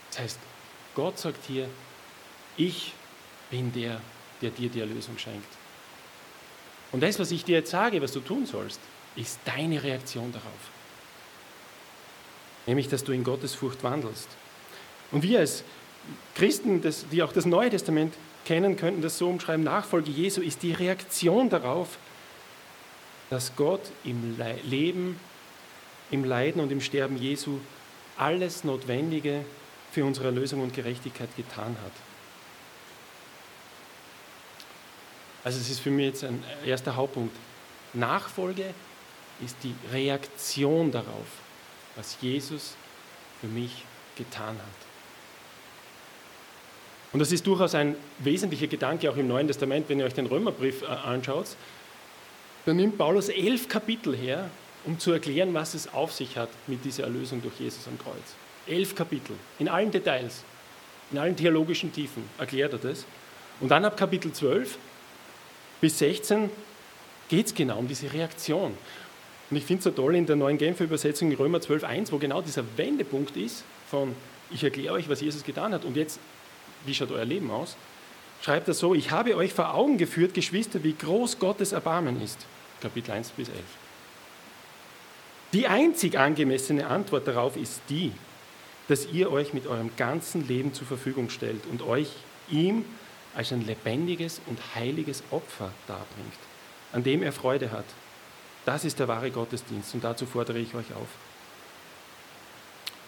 Das 0.10 0.20
heißt, 0.20 0.40
Gott 0.96 1.20
sagt 1.20 1.46
hier, 1.46 1.70
ich 2.58 2.94
bin 3.52 3.72
der, 3.72 4.02
der 4.42 4.50
dir 4.52 4.70
die 4.70 4.80
Erlösung 4.80 5.18
schenkt. 5.18 5.48
Und 6.92 7.02
das, 7.02 7.20
was 7.20 7.32
ich 7.32 7.46
dir 7.46 7.58
jetzt 7.58 7.72
sage, 7.72 8.02
was 8.02 8.12
du 8.12 8.20
tun 8.20 8.46
sollst, 8.46 8.80
ist 9.16 9.40
deine 9.46 9.82
Reaktion 9.82 10.32
darauf. 10.32 10.70
Nämlich, 12.66 12.90
dass 12.90 13.04
du 13.04 13.12
in 13.12 13.24
Gottes 13.24 13.56
Furcht 13.56 13.84
wandelst. 13.84 14.28
Und 15.12 15.24
wir 15.24 15.40
als 15.40 15.64
Christen, 16.36 16.82
die 17.12 17.24
auch 17.24 17.34
das 17.34 17.46
Neue 17.46 17.70
Testament 17.70 18.14
kennen, 18.46 18.76
könnten 18.78 19.02
das 19.02 19.18
so 19.18 19.30
umschreiben, 19.30 19.64
Nachfolge 19.64 20.12
Jesu 20.12 20.42
ist 20.42 20.64
die 20.64 20.74
Reaktion 20.74 21.50
darauf, 21.50 21.98
dass 23.30 23.56
Gott 23.56 23.92
im 24.04 24.38
Leben, 24.64 25.20
im 26.10 26.24
Leiden 26.26 26.62
und 26.62 26.72
im 26.72 26.82
Sterben 26.82 27.18
Jesu 27.18 27.60
alles 28.18 28.64
Notwendige 28.64 29.46
für 29.92 30.06
unsere 30.06 30.28
Erlösung 30.28 30.62
und 30.62 30.74
Gerechtigkeit 30.74 31.30
getan 31.36 31.76
hat. 31.84 32.11
Also 35.44 35.60
es 35.60 35.70
ist 35.70 35.80
für 35.80 35.90
mich 35.90 36.08
jetzt 36.08 36.24
ein 36.24 36.44
erster 36.66 36.96
Hauptpunkt. 36.96 37.36
Nachfolge 37.94 38.74
ist 39.44 39.58
die 39.64 39.74
Reaktion 39.92 40.92
darauf, 40.92 41.28
was 41.96 42.18
Jesus 42.22 42.76
für 43.40 43.48
mich 43.48 43.84
getan 44.16 44.56
hat. 44.56 44.92
Und 47.14 47.20
das 47.20 47.32
ist 47.32 47.46
durchaus 47.46 47.76
ein 47.76 47.96
wesentlicher 48.20 48.68
Gedanke 48.68 49.10
auch 49.10 49.18
im 49.18 49.28
Neuen 49.28 49.48
Testament, 49.48 49.90
wenn 49.90 50.00
ihr 50.00 50.06
euch 50.06 50.14
den 50.14 50.28
Römerbrief 50.28 50.84
äh, 50.84 50.86
anschaut. 50.86 51.48
Da 52.66 52.74
nimmt 52.74 52.98
Paulus 52.98 53.28
elf 53.30 53.68
Kapitel 53.68 54.16
her, 54.16 54.50
um 54.86 54.98
zu 54.98 55.12
erklären, 55.12 55.54
was 55.54 55.74
es 55.74 55.94
auf 55.94 56.14
sich 56.14 56.38
hat 56.38 56.50
mit 56.68 56.86
dieser 56.86 57.04
Erlösung 57.04 57.42
durch 57.42 57.60
Jesus 57.60 57.88
am 57.88 57.98
Kreuz. 57.98 58.36
Elf 58.68 58.96
Kapitel, 58.96 59.36
in 59.60 59.68
allen 59.68 59.92
Details, 59.92 60.44
in 61.12 61.18
allen 61.18 61.36
theologischen 61.36 61.92
Tiefen 61.92 62.24
erklärt 62.38 62.74
er 62.74 62.80
das. 62.80 63.06
Und 63.60 63.70
dann 63.70 63.84
ab 63.84 63.98
Kapitel 63.98 64.32
12 64.32 64.78
bis 65.82 66.00
16 66.00 66.50
geht 67.28 67.48
es 67.48 67.56
genau 67.56 67.78
um 67.78 67.88
diese 67.88 68.12
Reaktion. 68.14 68.78
Und 69.50 69.58
ich 69.58 69.66
finde 69.66 69.80
es 69.80 69.84
so 69.84 69.92
toll 69.92 70.16
in 70.16 70.26
der 70.26 70.38
neuen 70.38 70.58
Genfer 70.58 70.86
Übersetzung 70.86 71.30
in 71.32 71.38
Römer 71.38 71.58
12.1, 71.58 72.12
wo 72.12 72.18
genau 72.18 72.42
dieser 72.42 72.64
Wendepunkt 72.78 73.36
ist 73.36 73.64
von, 73.90 74.16
ich 74.50 74.64
erkläre 74.64 74.94
euch, 74.94 75.10
was 75.10 75.20
Jesus 75.20 75.44
getan 75.44 75.74
hat 75.74 75.84
und 75.84 75.98
jetzt 75.98 76.20
wie 76.86 76.94
schaut 76.94 77.12
euer 77.12 77.26
Leben 77.26 77.52
aus? 77.52 77.76
Schreibt 78.42 78.68
er 78.68 78.74
so, 78.74 78.96
ich 78.96 79.12
habe 79.12 79.36
euch 79.36 79.54
vor 79.54 79.74
Augen 79.74 79.98
geführt, 79.98 80.34
Geschwister, 80.34 80.84
wie 80.84 80.94
groß 80.94 81.38
Gottes 81.38 81.74
Erbarmen 81.74 82.22
ist. 82.22 82.40
Kapitel 82.82 83.12
1 83.12 83.32
bis 83.32 83.50
11. 83.50 83.60
Die 85.54 85.68
einzig 85.68 86.18
angemessene 86.18 86.88
Antwort 86.88 87.28
darauf 87.28 87.58
ist 87.58 87.82
die, 87.90 88.12
dass 88.88 89.12
ihr 89.12 89.32
euch 89.32 89.54
mit 89.54 89.68
eurem 89.68 89.92
ganzen 89.96 90.48
Leben 90.48 90.74
zur 90.74 90.88
Verfügung 90.88 91.30
stellt 91.30 91.66
und 91.70 91.82
euch 91.82 92.08
ihm 92.50 92.86
als 93.36 93.52
ein 93.52 93.66
lebendiges 93.66 94.42
und 94.48 94.60
heiliges 94.76 95.24
Opfer 95.32 95.72
darbringt, 95.88 96.34
an 96.92 97.04
dem 97.04 97.24
er 97.24 97.32
Freude 97.32 97.72
hat. 97.72 97.86
Das 98.66 98.86
ist 98.86 99.00
der 99.00 99.08
wahre 99.08 99.32
Gottesdienst 99.32 99.94
und 99.94 100.04
dazu 100.04 100.26
fordere 100.26 100.60
ich 100.60 100.76
euch 100.76 100.94
auf. 100.94 101.08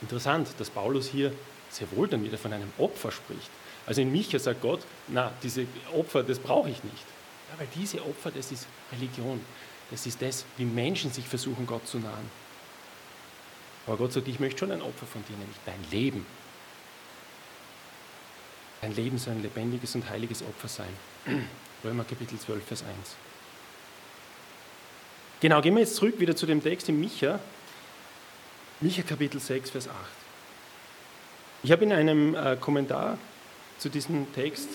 Interessant, 0.02 0.50
dass 0.58 0.70
Paulus 0.70 1.08
hier 1.08 1.32
sehr 1.70 1.92
wohl 1.92 2.08
dann 2.08 2.24
wieder 2.24 2.38
von 2.38 2.54
einem 2.54 2.72
Opfer 2.78 3.12
spricht. 3.12 3.50
Also 3.86 4.02
in 4.02 4.12
Micha 4.12 4.40
sagt 4.40 4.62
Gott, 4.62 4.82
na, 5.08 5.32
diese 5.44 5.66
Opfer, 5.94 6.24
das 6.24 6.40
brauche 6.40 6.70
ich 6.70 6.84
nicht. 6.84 7.06
Ja, 7.52 7.60
weil 7.60 7.68
diese 7.76 8.02
Opfer, 8.06 8.32
das 8.32 8.52
ist 8.52 8.68
Religion. 8.92 9.42
Das 9.92 10.06
ist 10.06 10.22
das, 10.22 10.46
wie 10.58 10.66
Menschen 10.66 11.12
sich 11.12 11.28
versuchen, 11.28 11.68
Gott 11.68 11.88
zu 11.88 12.00
nahen. 12.00 12.32
Aber 13.86 13.98
Gott 13.98 14.14
sagt, 14.14 14.28
ich 14.28 14.40
möchte 14.40 14.60
schon 14.60 14.72
ein 14.72 14.82
Opfer 14.82 15.06
von 15.06 15.24
dir, 15.28 15.36
nämlich 15.38 15.58
dein 15.66 15.84
Leben. 15.92 16.26
Dein 18.84 18.96
Leben 18.98 19.18
soll 19.18 19.36
ein 19.36 19.42
lebendiges 19.42 19.96
und 19.96 20.10
heiliges 20.10 20.42
Opfer 20.42 20.68
sein. 20.68 20.90
Römer 21.86 22.04
Kapitel 22.04 22.38
12, 22.38 22.66
Vers 22.66 22.82
1. 22.82 23.16
Genau, 25.40 25.62
gehen 25.62 25.74
wir 25.74 25.80
jetzt 25.80 25.96
zurück 25.96 26.20
wieder 26.20 26.36
zu 26.36 26.46
dem 26.46 26.62
Text 26.62 26.90
in 26.90 27.00
Micha. 27.00 27.40
Micha 28.82 29.02
Kapitel 29.04 29.40
6, 29.40 29.70
Vers 29.70 29.88
8. 29.88 29.96
Ich 31.64 31.72
habe 31.72 31.86
in 31.86 31.94
einem 31.94 32.36
äh, 32.36 32.58
Kommentar 32.60 33.18
zu 33.78 33.88
diesem 33.88 34.28
Text 34.34 34.68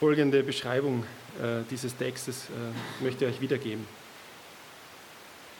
folgende 0.00 0.42
Beschreibung 0.42 1.04
äh, 1.38 1.64
dieses 1.70 1.94
Textes 1.98 2.46
äh, 2.46 3.04
möchte 3.04 3.26
ich 3.26 3.34
euch 3.34 3.40
wiedergeben. 3.42 3.86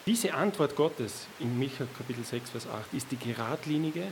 Diese 0.06 0.32
Antwort 0.32 0.74
Gottes 0.74 1.26
in 1.38 1.58
Micha 1.58 1.84
Kapitel 1.98 2.24
6, 2.24 2.48
Vers 2.48 2.66
8 2.66 2.94
ist 2.94 3.08
die 3.10 3.18
geradlinige 3.18 4.04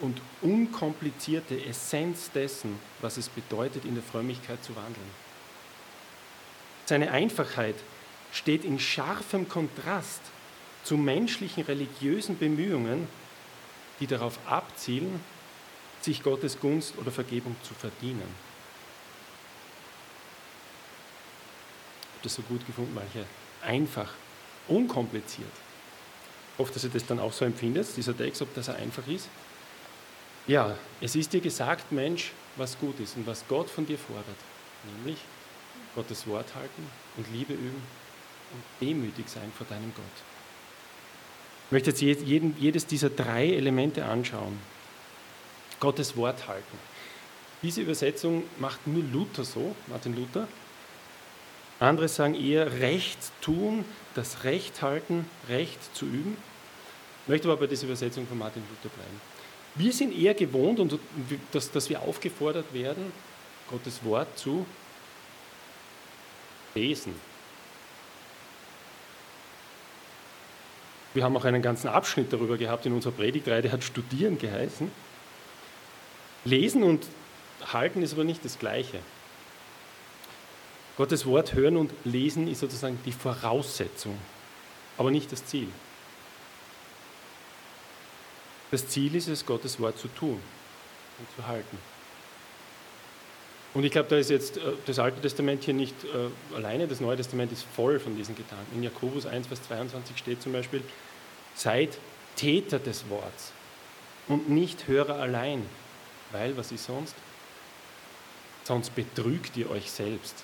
und 0.00 0.20
unkomplizierte 0.42 1.64
Essenz 1.64 2.30
dessen, 2.32 2.78
was 3.00 3.16
es 3.16 3.28
bedeutet, 3.28 3.84
in 3.84 3.94
der 3.94 4.02
Frömmigkeit 4.02 4.62
zu 4.64 4.74
wandeln. 4.76 5.24
Seine 6.86 7.10
Einfachheit 7.10 7.76
steht 8.32 8.64
in 8.64 8.78
scharfem 8.78 9.48
Kontrast 9.48 10.20
zu 10.82 10.96
menschlichen 10.96 11.64
religiösen 11.64 12.36
Bemühungen, 12.36 13.08
die 14.00 14.06
darauf 14.06 14.38
abzielen, 14.46 15.20
sich 16.00 16.22
Gottes 16.22 16.60
Gunst 16.60 16.98
oder 16.98 17.10
Vergebung 17.10 17.56
zu 17.62 17.72
verdienen. 17.74 18.28
Ich 22.02 22.08
habe 22.08 22.22
das 22.24 22.34
so 22.34 22.42
gut 22.42 22.66
gefunden, 22.66 22.92
manche 22.94 23.24
einfach, 23.62 24.12
unkompliziert. 24.68 25.48
Ich 26.52 26.58
hoffe, 26.58 26.72
dass 26.72 26.84
ihr 26.84 26.90
das 26.90 27.06
dann 27.06 27.18
auch 27.18 27.32
so 27.32 27.44
empfindet, 27.44 27.88
dieser 27.96 28.16
Text, 28.16 28.42
ob 28.42 28.54
das 28.54 28.68
einfach 28.68 29.06
ist. 29.08 29.28
Ja, 30.46 30.76
es 31.00 31.16
ist 31.16 31.32
dir 31.32 31.40
gesagt, 31.40 31.90
Mensch, 31.90 32.32
was 32.56 32.78
gut 32.78 33.00
ist 33.00 33.16
und 33.16 33.26
was 33.26 33.44
Gott 33.48 33.70
von 33.70 33.86
dir 33.86 33.98
fordert, 33.98 34.36
nämlich 34.96 35.18
Gottes 35.94 36.26
Wort 36.26 36.54
halten 36.54 36.86
und 37.16 37.26
Liebe 37.32 37.54
üben 37.54 37.82
und 38.52 38.86
demütig 38.86 39.26
sein 39.28 39.50
vor 39.56 39.66
deinem 39.68 39.92
Gott. 39.94 40.04
Ich 41.66 41.72
möchte 41.72 41.90
jetzt 42.06 42.22
jeden, 42.22 42.56
jedes 42.60 42.86
dieser 42.86 43.08
drei 43.08 43.54
Elemente 43.54 44.04
anschauen. 44.04 44.58
Gottes 45.80 46.14
Wort 46.16 46.46
halten. 46.46 46.78
Diese 47.62 47.80
Übersetzung 47.80 48.42
macht 48.58 48.86
nur 48.86 49.02
Luther 49.02 49.44
so, 49.44 49.74
Martin 49.86 50.14
Luther. 50.14 50.46
Andere 51.80 52.08
sagen 52.08 52.34
eher 52.34 52.80
Recht 52.80 53.18
tun, 53.40 53.86
das 54.14 54.44
Recht 54.44 54.82
halten, 54.82 55.26
Recht 55.48 55.78
zu 55.96 56.04
üben. 56.04 56.36
Ich 57.22 57.28
möchte 57.28 57.48
aber 57.48 57.60
bei 57.60 57.66
dieser 57.66 57.86
Übersetzung 57.86 58.26
von 58.26 58.38
Martin 58.38 58.62
Luther 58.68 58.94
bleiben. 58.94 59.33
Wir 59.74 59.92
sind 59.92 60.16
eher 60.16 60.34
gewohnt, 60.34 60.78
und 60.78 60.98
dass, 61.52 61.70
dass 61.70 61.90
wir 61.90 62.02
aufgefordert 62.02 62.72
werden, 62.72 63.12
Gottes 63.68 64.04
Wort 64.04 64.38
zu 64.38 64.66
lesen. 66.74 67.14
Wir 71.14 71.22
haben 71.24 71.36
auch 71.36 71.44
einen 71.44 71.62
ganzen 71.62 71.88
Abschnitt 71.88 72.32
darüber 72.32 72.56
gehabt 72.56 72.86
in 72.86 72.92
unserer 72.92 73.12
Predigtreihe, 73.12 73.62
der 73.62 73.72
hat 73.72 73.84
Studieren 73.84 74.38
geheißen. 74.38 74.90
Lesen 76.44 76.82
und 76.82 77.06
halten 77.72 78.02
ist 78.02 78.12
aber 78.12 78.24
nicht 78.24 78.44
das 78.44 78.58
Gleiche. 78.58 78.98
Gottes 80.96 81.26
Wort 81.26 81.54
hören 81.54 81.76
und 81.76 81.92
lesen 82.04 82.46
ist 82.48 82.60
sozusagen 82.60 82.98
die 83.04 83.12
Voraussetzung, 83.12 84.16
aber 84.98 85.10
nicht 85.10 85.32
das 85.32 85.44
Ziel. 85.46 85.68
Das 88.74 88.88
Ziel 88.88 89.14
ist 89.14 89.28
es, 89.28 89.46
Gottes 89.46 89.78
Wort 89.78 89.96
zu 89.98 90.08
tun 90.08 90.40
und 91.20 91.36
zu 91.36 91.46
halten. 91.46 91.78
Und 93.72 93.84
ich 93.84 93.92
glaube, 93.92 94.08
da 94.08 94.16
ist 94.16 94.30
jetzt 94.30 94.56
äh, 94.56 94.72
das 94.84 94.98
Alte 94.98 95.20
Testament 95.20 95.62
hier 95.62 95.74
nicht 95.74 95.94
äh, 96.02 96.56
alleine, 96.56 96.88
das 96.88 96.98
Neue 96.98 97.16
Testament 97.16 97.52
ist 97.52 97.64
voll 97.76 98.00
von 98.00 98.16
diesen 98.16 98.34
Gedanken. 98.34 98.74
In 98.74 98.82
Jakobus 98.82 99.26
1, 99.26 99.46
Vers 99.46 99.62
22 99.68 100.18
steht 100.18 100.42
zum 100.42 100.52
Beispiel, 100.54 100.82
seid 101.54 101.98
Täter 102.34 102.80
des 102.80 103.08
Worts 103.10 103.52
und 104.26 104.50
nicht 104.50 104.88
Hörer 104.88 105.20
allein, 105.20 105.64
weil, 106.32 106.56
was 106.56 106.72
ist 106.72 106.86
sonst? 106.86 107.14
Sonst 108.64 108.92
betrügt 108.96 109.56
ihr 109.56 109.70
euch 109.70 109.88
selbst. 109.88 110.42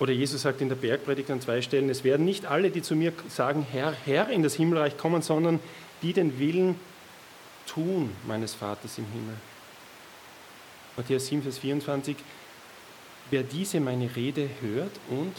Oder 0.00 0.12
Jesus 0.14 0.40
sagt 0.42 0.62
in 0.62 0.70
der 0.70 0.76
Bergpredigt 0.76 1.30
an 1.30 1.42
zwei 1.42 1.60
Stellen, 1.60 1.90
es 1.90 2.04
werden 2.04 2.24
nicht 2.24 2.46
alle, 2.46 2.70
die 2.70 2.80
zu 2.80 2.96
mir 2.96 3.12
sagen, 3.28 3.66
Herr, 3.70 3.94
Herr, 4.06 4.30
in 4.30 4.42
das 4.42 4.54
Himmelreich 4.54 4.96
kommen, 4.96 5.20
sondern 5.20 5.60
die 6.00 6.14
den 6.14 6.38
Willen 6.38 6.74
tun 7.66 8.10
meines 8.26 8.54
Vaters 8.54 8.96
im 8.96 9.04
Himmel. 9.12 9.34
Matthäus 10.96 11.26
7, 11.26 11.42
Vers 11.42 11.58
24, 11.58 12.16
wer 13.30 13.42
diese 13.42 13.78
meine 13.78 14.16
Rede 14.16 14.48
hört 14.62 14.98
und 15.10 15.34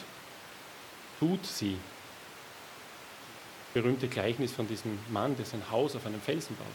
tut 1.20 1.44
sie. 1.44 1.78
Berühmte 3.74 4.08
Gleichnis 4.08 4.52
von 4.52 4.68
diesem 4.68 5.00
Mann, 5.10 5.36
der 5.38 5.46
sein 5.46 5.64
Haus 5.72 5.96
auf 5.96 6.06
einem 6.06 6.22
Felsen 6.22 6.56
baut. 6.56 6.68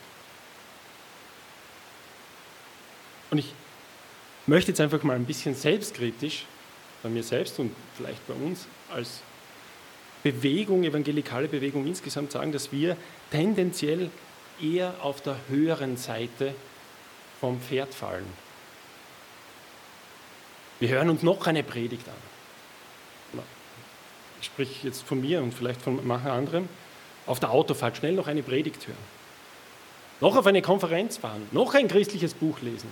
Und 3.31 3.39
ich 3.39 3.53
möchte 4.47 4.73
jetzt 4.73 4.81
einfach 4.81 5.05
mal 5.05 5.15
ein 5.15 5.27
bisschen 5.27 5.55
selbstkritisch 5.55 6.47
bei 7.07 7.13
mir 7.13 7.23
selbst 7.23 7.59
und 7.61 7.71
vielleicht 7.97 8.27
bei 8.27 8.35
uns 8.35 8.67
als 8.93 9.21
Bewegung, 10.25 10.83
evangelikale 10.83 11.47
Bewegung 11.47 11.87
insgesamt 11.87 12.33
sagen, 12.33 12.51
dass 12.51 12.73
wir 12.73 12.97
tendenziell 13.31 14.11
eher 14.61 14.95
auf 15.03 15.21
der 15.21 15.37
höheren 15.49 15.97
Seite 15.97 16.53
vom 17.41 17.61
Pferd 17.61 17.95
fallen. 17.95 18.27
Wir 20.81 20.89
hören 20.89 21.11
uns 21.11 21.23
noch 21.23 21.47
eine 21.47 21.63
Predigt 21.63 22.09
an. 22.09 23.41
Ich 24.41 24.47
spreche 24.47 24.89
jetzt 24.89 25.03
von 25.03 25.21
mir 25.21 25.43
und 25.43 25.55
vielleicht 25.55 25.81
von 25.81 26.05
manchen 26.05 26.31
anderen. 26.31 26.69
Auf 27.27 27.39
der 27.39 27.51
Autofahrt 27.51 27.97
schnell 27.97 28.15
noch 28.15 28.27
eine 28.27 28.43
Predigt 28.43 28.87
hören. 28.89 28.97
Noch 30.21 30.37
auf 30.37 30.47
eine 30.47 30.61
Konferenz 30.61 31.19
fahren. 31.19 31.47
Noch 31.53 31.75
ein 31.75 31.87
christliches 31.87 32.35
Buch 32.35 32.61
lesen. 32.63 32.89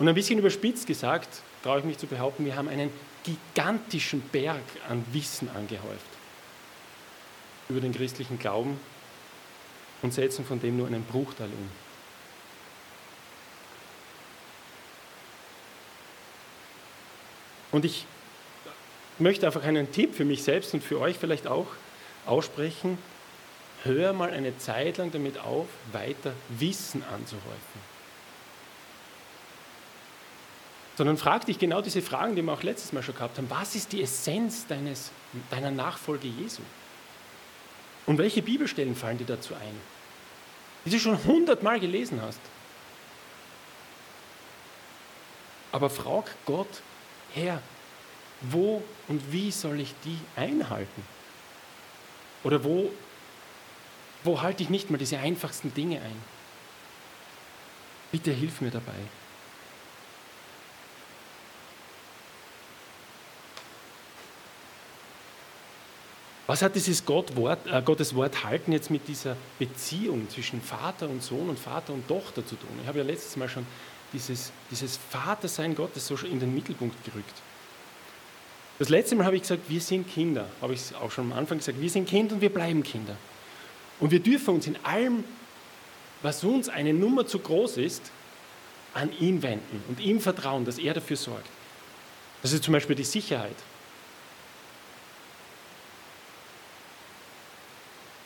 Und 0.00 0.08
ein 0.08 0.14
bisschen 0.14 0.38
überspitzt 0.38 0.86
gesagt, 0.86 1.28
traue 1.62 1.80
ich 1.80 1.84
mich 1.84 1.98
zu 1.98 2.06
behaupten, 2.06 2.46
wir 2.46 2.56
haben 2.56 2.68
einen 2.68 2.90
gigantischen 3.22 4.22
Berg 4.22 4.62
an 4.88 5.04
Wissen 5.12 5.50
angehäuft 5.50 6.00
über 7.68 7.82
den 7.82 7.92
christlichen 7.92 8.38
Glauben 8.38 8.80
und 10.00 10.14
setzen 10.14 10.46
von 10.46 10.58
dem 10.58 10.78
nur 10.78 10.86
einen 10.86 11.04
Bruchteil 11.04 11.48
um. 11.48 11.70
Und 17.72 17.84
ich 17.84 18.06
möchte 19.18 19.44
einfach 19.46 19.64
einen 19.64 19.92
Tipp 19.92 20.14
für 20.14 20.24
mich 20.24 20.42
selbst 20.42 20.72
und 20.72 20.82
für 20.82 20.98
euch 20.98 21.18
vielleicht 21.18 21.46
auch 21.46 21.66
aussprechen. 22.24 22.96
Hör 23.84 24.14
mal 24.14 24.30
eine 24.30 24.56
Zeit 24.56 24.96
lang 24.96 25.12
damit 25.12 25.38
auf, 25.38 25.66
weiter 25.92 26.32
Wissen 26.48 27.04
anzuhäufen. 27.04 27.99
Sondern 31.00 31.16
frag 31.16 31.46
dich 31.46 31.58
genau 31.58 31.80
diese 31.80 32.02
Fragen, 32.02 32.36
die 32.36 32.42
wir 32.42 32.52
auch 32.52 32.62
letztes 32.62 32.92
Mal 32.92 33.02
schon 33.02 33.14
gehabt 33.14 33.38
haben. 33.38 33.48
Was 33.48 33.74
ist 33.74 33.90
die 33.90 34.02
Essenz 34.02 34.66
deines, 34.66 35.12
deiner 35.48 35.70
Nachfolge 35.70 36.28
Jesu? 36.28 36.60
Und 38.04 38.18
welche 38.18 38.42
Bibelstellen 38.42 38.94
fallen 38.94 39.16
dir 39.16 39.24
dazu 39.24 39.54
ein? 39.54 39.80
Die 40.84 40.90
du 40.90 41.00
schon 41.00 41.24
hundertmal 41.24 41.80
gelesen 41.80 42.20
hast. 42.20 42.42
Aber 45.72 45.88
frag 45.88 46.34
Gott, 46.44 46.82
Herr, 47.32 47.62
wo 48.42 48.82
und 49.08 49.32
wie 49.32 49.50
soll 49.52 49.80
ich 49.80 49.94
die 50.04 50.18
einhalten? 50.36 51.02
Oder 52.44 52.62
wo, 52.62 52.90
wo 54.22 54.42
halte 54.42 54.62
ich 54.62 54.68
nicht 54.68 54.90
mal 54.90 54.98
diese 54.98 55.18
einfachsten 55.18 55.72
Dinge 55.72 56.02
ein? 56.02 56.22
Bitte 58.12 58.32
hilf 58.32 58.60
mir 58.60 58.70
dabei. 58.70 59.00
Was 66.50 66.62
hat 66.62 66.74
dieses 66.74 67.06
Gott 67.06 67.36
Wort, 67.36 67.64
äh, 67.68 67.80
Gottes 67.80 68.12
Wort 68.12 68.42
halten 68.42 68.72
jetzt 68.72 68.90
mit 68.90 69.06
dieser 69.06 69.36
Beziehung 69.60 70.28
zwischen 70.28 70.60
Vater 70.60 71.08
und 71.08 71.22
Sohn 71.22 71.48
und 71.48 71.56
Vater 71.56 71.92
und 71.92 72.08
Tochter 72.08 72.44
zu 72.44 72.56
tun? 72.56 72.70
Ich 72.82 72.88
habe 72.88 72.98
ja 72.98 73.04
letztes 73.04 73.36
Mal 73.36 73.48
schon 73.48 73.64
dieses, 74.12 74.50
dieses 74.68 74.98
Vatersein 75.10 75.76
Gottes 75.76 76.08
so 76.08 76.16
in 76.16 76.40
den 76.40 76.52
Mittelpunkt 76.52 77.04
gerückt. 77.04 77.34
Das 78.80 78.88
letzte 78.88 79.14
Mal 79.14 79.26
habe 79.26 79.36
ich 79.36 79.42
gesagt, 79.42 79.62
wir 79.68 79.80
sind 79.80 80.12
Kinder, 80.12 80.46
habe 80.60 80.74
ich 80.74 80.92
auch 80.96 81.12
schon 81.12 81.30
am 81.30 81.38
Anfang 81.38 81.58
gesagt, 81.58 81.80
wir 81.80 81.88
sind 81.88 82.08
Kinder 82.08 82.34
und 82.34 82.40
wir 82.40 82.52
bleiben 82.52 82.82
Kinder. 82.82 83.14
Und 84.00 84.10
wir 84.10 84.18
dürfen 84.18 84.56
uns 84.56 84.66
in 84.66 84.76
allem, 84.82 85.22
was 86.20 86.42
uns 86.42 86.68
eine 86.68 86.92
Nummer 86.92 87.28
zu 87.28 87.38
groß 87.38 87.76
ist, 87.76 88.10
an 88.92 89.12
ihn 89.20 89.40
wenden 89.44 89.84
und 89.86 90.00
ihm 90.00 90.20
vertrauen, 90.20 90.64
dass 90.64 90.78
er 90.78 90.94
dafür 90.94 91.16
sorgt. 91.16 91.46
Das 92.42 92.52
ist 92.52 92.64
zum 92.64 92.72
Beispiel 92.72 92.96
die 92.96 93.04
Sicherheit. 93.04 93.54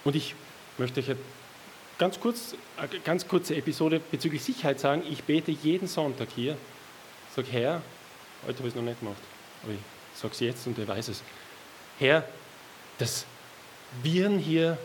Und 0.04 0.14
ich 0.14 0.34
möchte 0.78 1.00
euch 1.00 1.16
ganz 1.98 2.20
kurz, 2.20 2.54
eine 2.76 3.00
ganz 3.00 3.26
kurze 3.26 3.56
Episode 3.56 4.00
bezüglich 4.10 4.42
Sicherheit 4.42 4.80
sagen. 4.80 5.02
Ich 5.10 5.24
bete 5.24 5.50
jeden 5.50 5.88
Sonntag 5.88 6.28
hier, 6.34 6.56
sage, 7.34 7.48
Herr, 7.50 7.82
heute 8.46 8.58
habe 8.58 8.68
ich 8.68 8.74
es 8.74 8.76
noch 8.76 8.82
nicht 8.82 9.00
gemacht, 9.00 9.22
aber 9.62 9.72
ich 9.72 9.78
sage 10.14 10.34
es 10.34 10.40
jetzt 10.40 10.66
und 10.66 10.78
er 10.78 10.88
weiß 10.88 11.08
es. 11.08 11.22
Herr, 11.98 12.28
dass 12.98 13.26
Viren 14.02 14.38
hier 14.38 14.78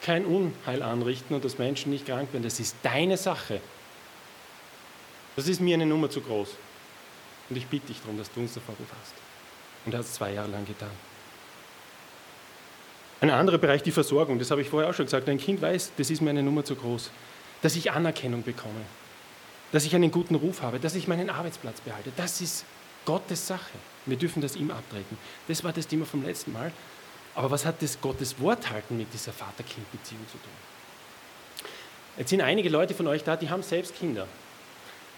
kein 0.00 0.24
Unheil 0.24 0.82
anrichten 0.82 1.34
und 1.34 1.44
dass 1.44 1.58
Menschen 1.58 1.90
nicht 1.90 2.06
krank 2.06 2.32
werden, 2.32 2.42
das 2.42 2.60
ist 2.60 2.76
deine 2.82 3.16
Sache. 3.16 3.60
Das 5.36 5.48
ist 5.48 5.60
mir 5.60 5.74
eine 5.74 5.86
Nummer 5.86 6.10
zu 6.10 6.20
groß. 6.20 6.50
Und 7.50 7.56
ich 7.56 7.66
bitte 7.66 7.88
dich 7.88 8.00
darum, 8.00 8.18
dass 8.18 8.30
du 8.32 8.40
uns 8.40 8.54
davor 8.54 8.74
befasst. 8.76 9.14
Und 9.84 9.92
er 9.92 9.98
hat 9.98 10.06
es 10.06 10.14
zwei 10.14 10.32
Jahre 10.32 10.50
lang 10.50 10.64
getan. 10.64 10.90
Ein 13.24 13.30
anderer 13.30 13.56
Bereich, 13.56 13.82
die 13.82 13.90
Versorgung, 13.90 14.38
das 14.38 14.50
habe 14.50 14.60
ich 14.60 14.68
vorher 14.68 14.90
auch 14.90 14.92
schon 14.92 15.06
gesagt. 15.06 15.26
Ein 15.30 15.38
Kind 15.38 15.62
weiß, 15.62 15.92
das 15.96 16.10
ist 16.10 16.20
mir 16.20 16.28
eine 16.28 16.42
Nummer 16.42 16.62
zu 16.62 16.74
groß. 16.74 17.10
Dass 17.62 17.74
ich 17.74 17.90
Anerkennung 17.90 18.42
bekomme, 18.42 18.82
dass 19.72 19.86
ich 19.86 19.94
einen 19.94 20.10
guten 20.10 20.34
Ruf 20.34 20.60
habe, 20.60 20.78
dass 20.78 20.94
ich 20.94 21.08
meinen 21.08 21.30
Arbeitsplatz 21.30 21.80
behalte. 21.80 22.12
Das 22.18 22.42
ist 22.42 22.66
Gottes 23.06 23.46
Sache. 23.46 23.78
Wir 24.04 24.18
dürfen 24.18 24.42
das 24.42 24.56
ihm 24.56 24.70
abtreten. 24.70 25.16
Das 25.48 25.64
war 25.64 25.72
das 25.72 25.86
Thema 25.86 26.04
vom 26.04 26.22
letzten 26.22 26.52
Mal. 26.52 26.70
Aber 27.34 27.50
was 27.50 27.64
hat 27.64 27.80
das 27.80 27.98
Gottes 27.98 28.38
Wort 28.40 28.68
halten 28.68 28.98
mit 28.98 29.10
dieser 29.14 29.32
Vater-Kind-Beziehung 29.32 30.26
zu 30.30 30.36
tun? 30.36 31.70
Jetzt 32.18 32.28
sind 32.28 32.42
einige 32.42 32.68
Leute 32.68 32.92
von 32.92 33.06
euch 33.06 33.24
da, 33.24 33.36
die 33.36 33.48
haben 33.48 33.62
selbst 33.62 33.96
Kinder. 33.96 34.28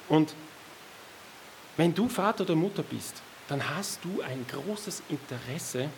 Und 0.09 0.33
wenn 1.77 1.93
du 1.93 2.09
Vater 2.09 2.45
oder 2.45 2.55
Mutter 2.55 2.85
bist, 2.85 3.21
dann 3.49 3.69
hast 3.77 3.99
du 4.05 4.23
ein 4.23 4.47
großes 4.49 5.03
Interesse, 5.09 5.89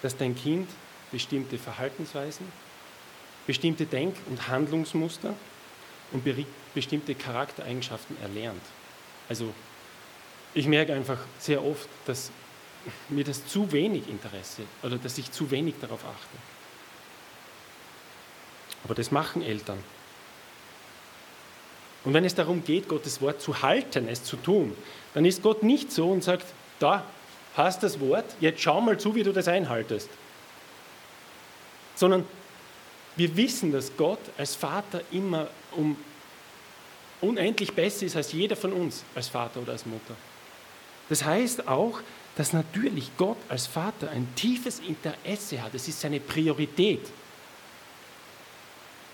dass 0.00 0.16
dein 0.16 0.34
Kind 0.34 0.66
bestimmte 1.10 1.58
Verhaltensweisen, 1.58 2.46
bestimmte 3.46 3.86
Denk- 3.86 4.16
und 4.28 4.48
Handlungsmuster 4.48 5.34
und 6.12 6.24
bestimmte 6.74 7.14
Charaktereigenschaften 7.14 8.16
erlernt. 8.22 8.62
Also 9.28 9.52
ich 10.54 10.66
merke 10.66 10.94
einfach 10.94 11.18
sehr 11.38 11.64
oft, 11.64 11.88
dass 12.06 12.30
mir 13.08 13.24
das 13.24 13.46
zu 13.46 13.70
wenig 13.72 14.08
Interesse 14.08 14.62
oder 14.82 14.98
dass 14.98 15.18
ich 15.18 15.30
zu 15.30 15.50
wenig 15.50 15.74
darauf 15.80 16.04
achte. 16.04 16.36
Aber 18.84 18.94
das 18.94 19.10
machen 19.10 19.42
Eltern. 19.42 19.78
Und 22.02 22.14
wenn 22.14 22.24
es 22.24 22.34
darum 22.34 22.64
geht, 22.64 22.88
Gottes 22.88 23.20
Wort 23.20 23.42
zu 23.42 23.60
halten, 23.62 24.08
es 24.08 24.24
zu 24.24 24.36
tun, 24.36 24.74
dann 25.12 25.26
ist 25.26 25.42
Gott 25.42 25.62
nicht 25.62 25.92
so 25.92 26.10
und 26.10 26.24
sagt, 26.24 26.46
da 26.78 27.04
hast 27.54 27.82
das 27.82 28.00
Wort, 28.00 28.24
jetzt 28.40 28.62
schau 28.62 28.80
mal 28.80 28.98
zu, 28.98 29.14
wie 29.14 29.22
du 29.22 29.32
das 29.32 29.48
einhaltest 29.48 30.08
sondern 32.00 32.24
wir 33.16 33.36
wissen, 33.36 33.72
dass 33.72 33.94
Gott 33.94 34.20
als 34.38 34.54
Vater 34.54 35.02
immer 35.12 35.48
um 35.72 35.94
unendlich 37.20 37.74
besser 37.74 38.06
ist 38.06 38.16
als 38.16 38.32
jeder 38.32 38.56
von 38.56 38.72
uns 38.72 39.04
als 39.14 39.28
Vater 39.28 39.60
oder 39.60 39.72
als 39.72 39.84
Mutter. 39.84 40.16
Das 41.10 41.22
heißt 41.22 41.68
auch, 41.68 42.00
dass 42.36 42.54
natürlich 42.54 43.10
Gott 43.18 43.36
als 43.50 43.66
Vater 43.66 44.08
ein 44.08 44.26
tiefes 44.34 44.78
Interesse 44.78 45.60
hat. 45.60 45.74
Es 45.74 45.88
ist 45.88 46.00
seine 46.00 46.20
Priorität, 46.20 47.02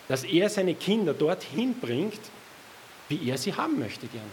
dass 0.07 0.22
er 0.22 0.49
seine 0.49 0.77
Kinder 0.77 1.12
dorthin 1.12 1.75
bringt, 1.81 2.20
wie 3.09 3.29
er 3.29 3.37
sie 3.37 3.53
haben 3.53 3.81
möchte 3.81 4.07
gerne. 4.07 4.31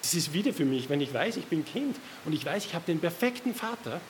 Das 0.00 0.14
ist 0.14 0.32
wieder 0.32 0.52
für 0.52 0.64
mich, 0.64 0.88
wenn 0.88 1.00
ich 1.00 1.14
weiß, 1.14 1.36
ich 1.36 1.46
bin 1.46 1.64
Kind 1.64 1.94
und 2.24 2.32
ich 2.32 2.44
weiß, 2.44 2.64
ich 2.64 2.74
habe 2.74 2.84
den 2.86 2.98
perfekten 2.98 3.54
Vater, 3.54 4.00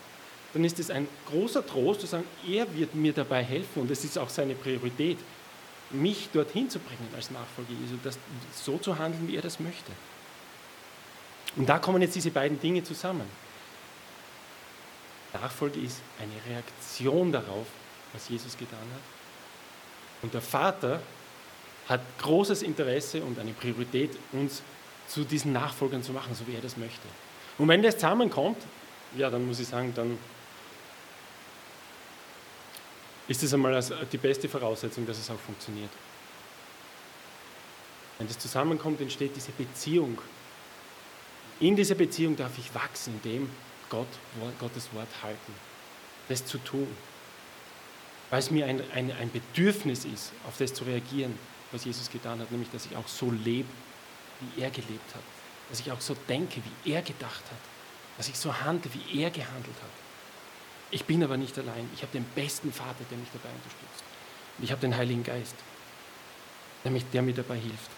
dann 0.53 0.65
ist 0.65 0.79
es 0.79 0.91
ein 0.91 1.09
großer 1.29 1.67
Trost 1.67 2.03
zu 2.03 2.07
sagen, 2.07 2.25
er 2.47 2.73
wird 2.75 2.95
mir 2.95 3.13
dabei 3.13 3.43
helfen 3.43 3.83
und 3.83 3.91
es 3.91 4.05
ist 4.05 4.19
auch 4.19 4.29
seine 4.29 4.55
Priorität, 4.55 5.19
mich 5.91 6.29
dorthin 6.33 6.69
zu 6.69 6.79
bringen 6.79 7.09
als 7.15 7.31
Nachfolger 7.31 7.71
Jesu, 7.71 7.97
das, 8.03 8.19
so 8.55 8.79
zu 8.79 8.99
handeln, 8.99 9.29
wie 9.29 9.37
er 9.37 9.43
das 9.43 9.61
möchte. 9.61 9.93
Und 11.57 11.69
da 11.69 11.79
kommen 11.79 12.01
jetzt 12.01 12.15
diese 12.15 12.31
beiden 12.31 12.59
Dinge 12.61 12.83
zusammen. 12.83 13.27
Nachfolge 15.35 15.81
ist 15.81 16.01
eine 16.19 16.55
Reaktion 16.55 17.33
darauf, 17.33 17.67
was 18.13 18.29
Jesus 18.29 18.57
getan 18.57 18.79
hat. 18.79 19.03
Und 20.23 20.35
der 20.35 20.43
Vater 20.43 21.01
hat 21.89 22.01
großes 22.21 22.63
Interesse 22.63 23.23
und 23.23 23.39
eine 23.39 23.53
Priorität, 23.53 24.17
uns 24.33 24.63
zu 25.09 25.25
diesen 25.25 25.53
Nachfolgern 25.53 26.03
zu 26.03 26.13
machen, 26.13 26.35
so 26.35 26.47
wie 26.47 26.55
er 26.55 26.61
das 26.61 26.77
möchte. 26.77 27.07
Und 27.59 27.69
wenn 27.69 27.83
das 27.83 27.97
zusammenkommt, 27.97 28.59
ja, 29.17 29.31
dann 29.31 29.47
muss 29.47 29.61
ich 29.61 29.69
sagen, 29.69 29.93
dann 29.95 30.19
ist 33.29 33.43
das 33.43 33.55
einmal 33.55 33.83
die 34.11 34.19
beste 34.19 34.49
Voraussetzung, 34.49 35.07
dass 35.07 35.19
es 35.19 35.31
auch 35.31 35.39
funktioniert. 35.39 35.91
Wenn 38.19 38.29
das 38.29 38.39
zusammenkommt, 38.39 39.01
entsteht 39.01 39.35
diese 39.35 39.53
Beziehung. 39.53 40.19
In 41.61 41.77
dieser 41.77 41.95
Beziehung 41.95 42.37
darf 42.37 42.59
ich 42.59 42.75
wachsen, 42.75 43.15
indem 43.15 43.49
Gott, 43.89 44.09
Gottes 44.59 44.89
Wort 44.93 45.09
halten, 45.23 45.55
das 46.29 46.45
zu 46.45 46.59
tun. 46.59 46.89
Weil 48.31 48.39
es 48.41 48.51
mir 48.51 48.67
ein, 48.67 48.83
ein, 48.93 49.13
ein 49.13 49.31
Bedürfnis 49.31 50.05
ist, 50.05 50.33
auf 50.49 50.57
das 50.59 50.73
zu 50.73 50.85
reagieren, 50.85 51.39
was 51.71 51.85
Jesus 51.85 52.11
getan 52.11 52.41
hat, 52.41 52.51
nämlich 52.51 52.71
dass 52.71 52.87
ich 52.87 52.97
auch 52.97 53.09
so 53.09 53.31
lebe, 53.31 53.69
wie 54.41 54.63
er 54.63 54.71
gelebt 54.71 55.15
hat. 55.15 55.23
Dass 55.71 55.81
ich 55.81 55.91
auch 55.93 56.01
so 56.01 56.17
denke, 56.29 56.61
wie 56.85 56.93
er 56.93 57.03
gedacht 57.03 57.45
hat. 57.45 57.59
Dass 58.17 58.29
ich 58.29 58.39
so 58.39 58.55
handle, 58.61 58.91
wie 58.93 59.21
er 59.21 59.31
gehandelt 59.31 59.77
hat. 59.83 59.91
Ich 60.93 61.07
bin 61.07 61.25
aber 61.25 61.39
nicht 61.39 61.59
allein. 61.59 61.89
Ich 61.95 62.03
habe 62.03 62.13
den 62.13 62.25
besten 62.35 62.73
Vater, 62.73 63.05
der 63.11 63.19
mich 63.19 63.29
dabei 63.33 63.49
unterstützt. 63.49 64.05
Und 64.59 64.65
ich 64.65 64.71
habe 64.71 64.81
den 64.83 64.97
Heiligen 64.97 65.25
Geist, 65.25 65.57
der, 66.85 66.91
mich, 66.91 67.05
der 67.13 67.23
mir 67.23 67.33
dabei 67.35 67.57
hilft. 67.57 67.91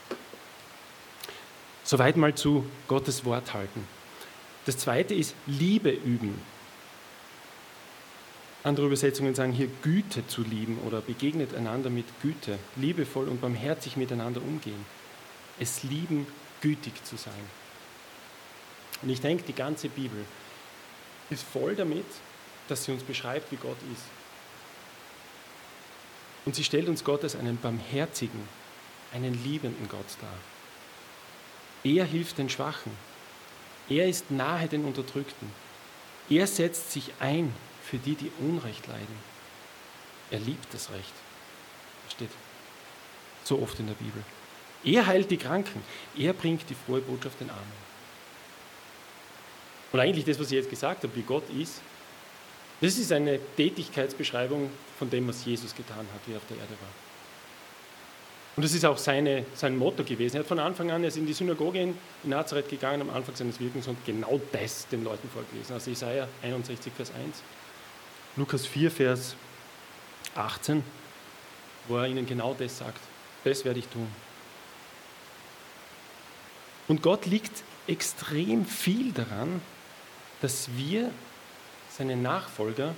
Soweit 1.83 2.16
mal 2.16 2.35
zu 2.35 2.64
Gottes 2.87 3.24
Wort 3.24 3.52
halten. 3.52 3.87
Das 4.64 4.78
zweite 4.78 5.12
ist 5.12 5.35
Liebe 5.46 5.90
üben. 5.90 6.40
Andere 8.62 8.87
Übersetzungen 8.87 9.35
sagen 9.35 9.52
hier 9.52 9.68
Güte 9.83 10.26
zu 10.26 10.42
lieben 10.42 10.78
oder 10.87 11.02
begegnet 11.02 11.54
einander 11.54 11.90
mit 11.90 12.07
Güte, 12.22 12.59
liebevoll 12.76 13.28
und 13.28 13.40
barmherzig 13.40 13.96
miteinander 13.96 14.40
umgehen. 14.40 14.87
Es 15.59 15.83
lieben, 15.83 16.26
gütig 16.62 17.04
zu 17.04 17.16
sein. 17.16 17.35
Und 19.02 19.11
ich 19.11 19.20
denke, 19.20 19.42
die 19.42 19.52
ganze 19.52 19.90
Bibel 19.90 20.24
ist 21.28 21.42
voll 21.42 21.74
damit, 21.74 22.07
dass 22.68 22.85
sie 22.85 22.92
uns 22.92 23.03
beschreibt, 23.03 23.50
wie 23.53 23.57
Gott 23.57 23.77
ist. 23.92 24.05
Und 26.44 26.55
sie 26.55 26.64
stellt 26.64 26.88
uns 26.88 27.05
Gott 27.05 27.22
als 27.22 27.37
einen 27.37 27.57
barmherzigen, 27.57 28.48
einen 29.12 29.42
liebenden 29.44 29.88
Gott 29.88 30.05
dar. 30.20 30.38
Er 31.85 32.05
hilft 32.05 32.38
den 32.38 32.48
Schwachen. 32.48 32.92
Er 33.88 34.09
ist 34.09 34.31
nahe 34.31 34.68
den 34.68 34.85
Unterdrückten. 34.85 35.50
Er 36.31 36.46
setzt 36.46 36.92
sich 36.92 37.12
ein 37.20 37.55
für 37.83 37.98
die, 37.98 38.14
die 38.14 38.31
Unrecht 38.40 38.87
leiden. 38.87 39.35
Er 40.31 40.40
liebt 40.40 40.72
das 40.72 40.90
Recht. 40.90 41.12
Das 42.05 42.12
steht 42.12 42.31
so 43.44 43.61
oft 43.61 43.79
in 43.79 43.87
der 43.87 43.94
Bibel. 43.94 44.22
Er 44.85 45.07
heilt 45.07 45.31
die 45.31 45.37
Kranken. 45.37 45.83
Er 46.16 46.33
bringt 46.33 46.68
die 46.68 46.74
frohe 46.74 47.00
Botschaft 47.00 47.40
den 47.40 47.50
Armen. 47.50 47.85
Und 49.92 50.00
eigentlich 50.00 50.24
das, 50.24 50.38
was 50.40 50.48
ich 50.48 50.55
jetzt 50.55 50.70
gesagt 50.70 51.05
habe, 51.05 51.14
wie 51.14 51.22
Gott 51.22 51.48
ist, 51.50 51.81
das 52.85 52.99
ist 52.99 53.12
eine 53.12 53.38
Tätigkeitsbeschreibung 53.57 54.70
von 54.99 55.09
dem, 55.09 55.27
was 55.29 55.44
Jesus 55.44 55.75
getan 55.75 56.07
hat, 56.12 56.20
wie 56.27 56.33
er 56.33 56.37
auf 56.37 56.47
der 56.49 56.59
Erde 56.59 56.73
war. 56.73 56.90
Und 58.57 58.62
das 58.62 58.73
ist 58.73 58.85
auch 58.85 58.99
seine, 58.99 59.47
sein 59.55 59.77
Motto 59.77 60.05
gewesen. 60.05 60.37
Er 60.37 60.40
hat 60.40 60.47
von 60.47 60.61
Anfang 60.61 60.90
an, 60.90 61.03
er 61.03 61.09
ist 61.09 61.16
in 61.16 61.27
die 61.27 61.33
Synagoge 61.33 61.81
in 61.81 61.99
Nazareth 62.23 62.68
gegangen, 62.68 63.01
am 63.01 63.11
Anfang 63.11 63.35
seines 63.35 63.59
Wirkens 63.59 63.88
und 63.88 63.97
genau 64.05 64.40
das 64.53 64.87
den 64.88 65.03
Leuten 65.03 65.29
vorgelesen. 65.29 65.75
Also 65.75 65.90
Isaiah 65.90 66.29
61, 66.42 66.92
Vers 66.92 67.11
1, 67.11 67.42
Lukas 68.37 68.66
4, 68.66 68.90
Vers 68.90 69.35
18, 70.35 70.85
wo 71.88 71.97
er 71.97 72.07
ihnen 72.07 72.27
genau 72.27 72.55
das 72.57 72.79
sagt. 72.79 73.01
Das 73.44 73.64
werde 73.64 73.81
ich 73.81 73.88
tun. 73.88 74.07
Und 76.87 77.03
Gott 77.03 77.27
liegt 77.27 77.64
extrem 77.87 78.66
viel 78.66 79.12
daran, 79.12 79.62
dass 80.42 80.68
wir, 80.77 81.11
seine 81.96 82.16
Nachfolger, 82.16 82.94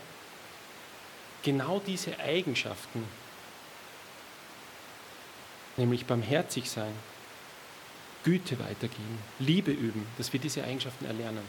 genau 1.42 1.80
diese 1.86 2.18
Eigenschaften 2.18 3.04
nämlich 5.76 6.06
barmherzig 6.06 6.70
sein, 6.70 6.92
Güte 8.24 8.58
weitergeben, 8.58 9.18
Liebe 9.38 9.70
üben, 9.70 10.06
dass 10.18 10.32
wir 10.32 10.40
diese 10.40 10.64
Eigenschaften 10.64 11.04
erlernen. 11.04 11.44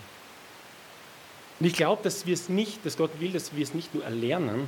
Und 1.60 1.66
ich 1.66 1.74
glaube, 1.74 2.04
dass 2.04 2.26
wir 2.26 2.34
es 2.34 2.50
nicht, 2.50 2.86
dass 2.86 2.98
Gott 2.98 3.20
will, 3.20 3.32
dass 3.32 3.56
wir 3.56 3.64
es 3.64 3.74
nicht 3.74 3.96
nur 3.96 4.04
erlernen, 4.04 4.68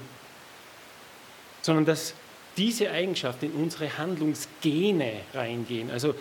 sondern 1.62 1.86
dass 1.86 2.14
diese 2.58 2.90
Eigenschaften 2.90 3.46
in 3.46 3.52
unsere 3.52 3.98
Handlungsgene 3.98 5.22
reingehen. 5.34 5.92
Also 5.92 6.16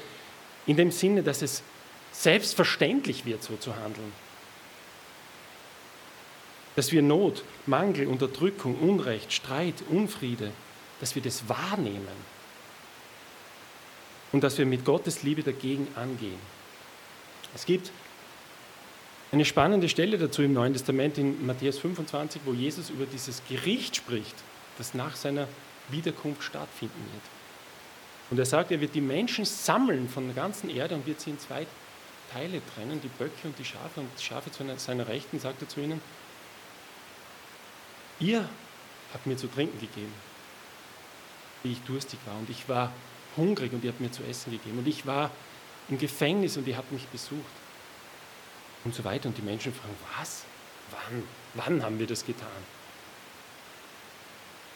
in 0.66 0.76
dem 0.76 0.90
Sinne, 0.90 1.22
dass 1.22 1.40
es 1.40 1.62
selbstverständlich 2.12 3.24
wird, 3.24 3.42
so 3.42 3.56
zu 3.56 3.74
handeln. 3.76 4.12
Dass 6.78 6.92
wir 6.92 7.02
Not, 7.02 7.42
Mangel, 7.66 8.06
Unterdrückung, 8.06 8.76
Unrecht, 8.78 9.32
Streit, 9.32 9.82
Unfriede, 9.90 10.52
dass 11.00 11.16
wir 11.16 11.22
das 11.22 11.48
wahrnehmen 11.48 12.06
und 14.30 14.44
dass 14.44 14.58
wir 14.58 14.64
mit 14.64 14.84
Gottes 14.84 15.24
Liebe 15.24 15.42
dagegen 15.42 15.88
angehen. 15.96 16.38
Es 17.52 17.66
gibt 17.66 17.90
eine 19.32 19.44
spannende 19.44 19.88
Stelle 19.88 20.18
dazu 20.18 20.40
im 20.42 20.52
Neuen 20.52 20.72
Testament 20.72 21.18
in 21.18 21.44
Matthäus 21.44 21.80
25, 21.80 22.42
wo 22.44 22.52
Jesus 22.52 22.90
über 22.90 23.06
dieses 23.06 23.42
Gericht 23.48 23.96
spricht, 23.96 24.36
das 24.76 24.94
nach 24.94 25.16
seiner 25.16 25.48
Wiederkunft 25.88 26.44
stattfinden 26.44 27.04
wird. 27.12 27.24
Und 28.30 28.38
er 28.38 28.46
sagt, 28.46 28.70
er 28.70 28.80
wird 28.80 28.94
die 28.94 29.00
Menschen 29.00 29.44
sammeln 29.44 30.08
von 30.08 30.26
der 30.26 30.36
ganzen 30.36 30.70
Erde 30.70 30.94
und 30.94 31.08
wird 31.08 31.20
sie 31.20 31.30
in 31.30 31.40
zwei 31.40 31.66
Teile 32.32 32.62
trennen, 32.72 33.00
die 33.02 33.08
Böcke 33.08 33.48
und 33.48 33.58
die 33.58 33.64
Schafe. 33.64 33.98
Und 33.98 34.10
die 34.16 34.22
Schafe 34.22 34.52
zu 34.52 34.62
seiner 34.76 35.08
Rechten 35.08 35.40
sagt 35.40 35.60
er 35.60 35.68
zu 35.68 35.80
ihnen, 35.80 36.00
ihr 38.20 38.48
habt 39.12 39.26
mir 39.26 39.36
zu 39.36 39.46
trinken 39.48 39.80
gegeben, 39.80 40.12
wie 41.62 41.72
ich 41.72 41.80
durstig 41.82 42.18
war. 42.26 42.38
Und 42.38 42.50
ich 42.50 42.68
war 42.68 42.92
hungrig 43.36 43.72
und 43.72 43.84
ihr 43.84 43.90
habt 43.90 44.00
mir 44.00 44.10
zu 44.10 44.22
essen 44.24 44.52
gegeben. 44.52 44.78
Und 44.78 44.88
ich 44.88 45.06
war 45.06 45.30
im 45.88 45.98
Gefängnis 45.98 46.56
und 46.56 46.66
ihr 46.66 46.76
habt 46.76 46.92
mich 46.92 47.06
besucht. 47.08 47.42
Und 48.84 48.94
so 48.94 49.04
weiter. 49.04 49.28
Und 49.28 49.38
die 49.38 49.42
Menschen 49.42 49.72
fragen, 49.72 49.94
was? 50.18 50.44
Wann? 50.90 51.22
Wann 51.54 51.82
haben 51.82 51.98
wir 51.98 52.06
das 52.06 52.24
getan? 52.24 52.48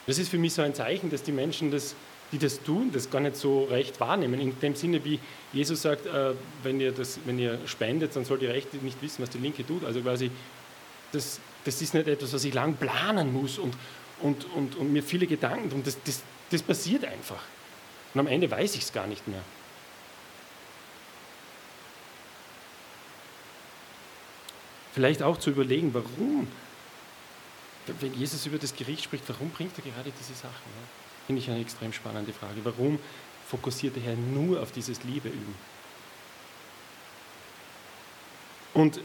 Das 0.06 0.18
ist 0.18 0.28
für 0.28 0.38
mich 0.38 0.54
so 0.54 0.62
ein 0.62 0.74
Zeichen, 0.74 1.10
dass 1.10 1.22
die 1.22 1.32
Menschen, 1.32 1.70
das, 1.70 1.94
die 2.32 2.38
das 2.38 2.62
tun, 2.62 2.90
das 2.92 3.10
gar 3.10 3.20
nicht 3.20 3.36
so 3.36 3.64
recht 3.64 4.00
wahrnehmen. 4.00 4.40
In 4.40 4.58
dem 4.58 4.74
Sinne, 4.74 5.04
wie 5.04 5.20
Jesus 5.52 5.82
sagt, 5.82 6.06
äh, 6.06 6.34
wenn, 6.62 6.80
ihr 6.80 6.90
das, 6.90 7.20
wenn 7.24 7.38
ihr 7.38 7.60
spendet, 7.66 8.16
dann 8.16 8.24
soll 8.24 8.38
die 8.38 8.46
Rechte 8.46 8.78
nicht 8.78 9.00
wissen, 9.00 9.22
was 9.22 9.30
die 9.30 9.38
Linke 9.38 9.64
tut. 9.64 9.84
Also 9.84 10.00
quasi, 10.00 10.30
das, 11.12 11.40
das 11.64 11.80
ist 11.80 11.94
nicht 11.94 12.08
etwas, 12.08 12.32
was 12.32 12.44
ich 12.44 12.54
lang 12.54 12.74
planen 12.76 13.32
muss 13.32 13.58
und, 13.58 13.74
und, 14.20 14.44
und, 14.54 14.76
und 14.76 14.92
mir 14.92 15.02
viele 15.02 15.26
Gedanken 15.26 15.70
tun. 15.70 15.82
Das, 15.84 15.96
das, 16.04 16.22
das 16.50 16.62
passiert 16.62 17.04
einfach. 17.04 17.42
Und 18.14 18.20
am 18.20 18.26
Ende 18.26 18.50
weiß 18.50 18.74
ich 18.74 18.82
es 18.82 18.92
gar 18.92 19.06
nicht 19.06 19.26
mehr. 19.28 19.42
Vielleicht 24.92 25.22
auch 25.22 25.38
zu 25.38 25.50
überlegen, 25.50 25.94
warum, 25.94 26.46
wenn 28.00 28.14
Jesus 28.14 28.44
über 28.44 28.58
das 28.58 28.76
Gericht 28.76 29.04
spricht, 29.04 29.24
warum 29.28 29.50
bringt 29.50 29.72
er 29.78 29.84
gerade 29.90 30.12
diese 30.18 30.34
Sachen? 30.34 30.50
Ja? 30.50 31.26
Finde 31.26 31.40
ich 31.40 31.48
eine 31.48 31.60
extrem 31.60 31.92
spannende 31.92 32.32
Frage. 32.32 32.60
Warum 32.64 32.98
fokussiert 33.48 33.96
der 33.96 34.02
Herr 34.02 34.16
nur 34.16 34.60
auf 34.60 34.72
dieses 34.72 35.02
Liebeüben? 35.04 35.54
Und 38.74 39.00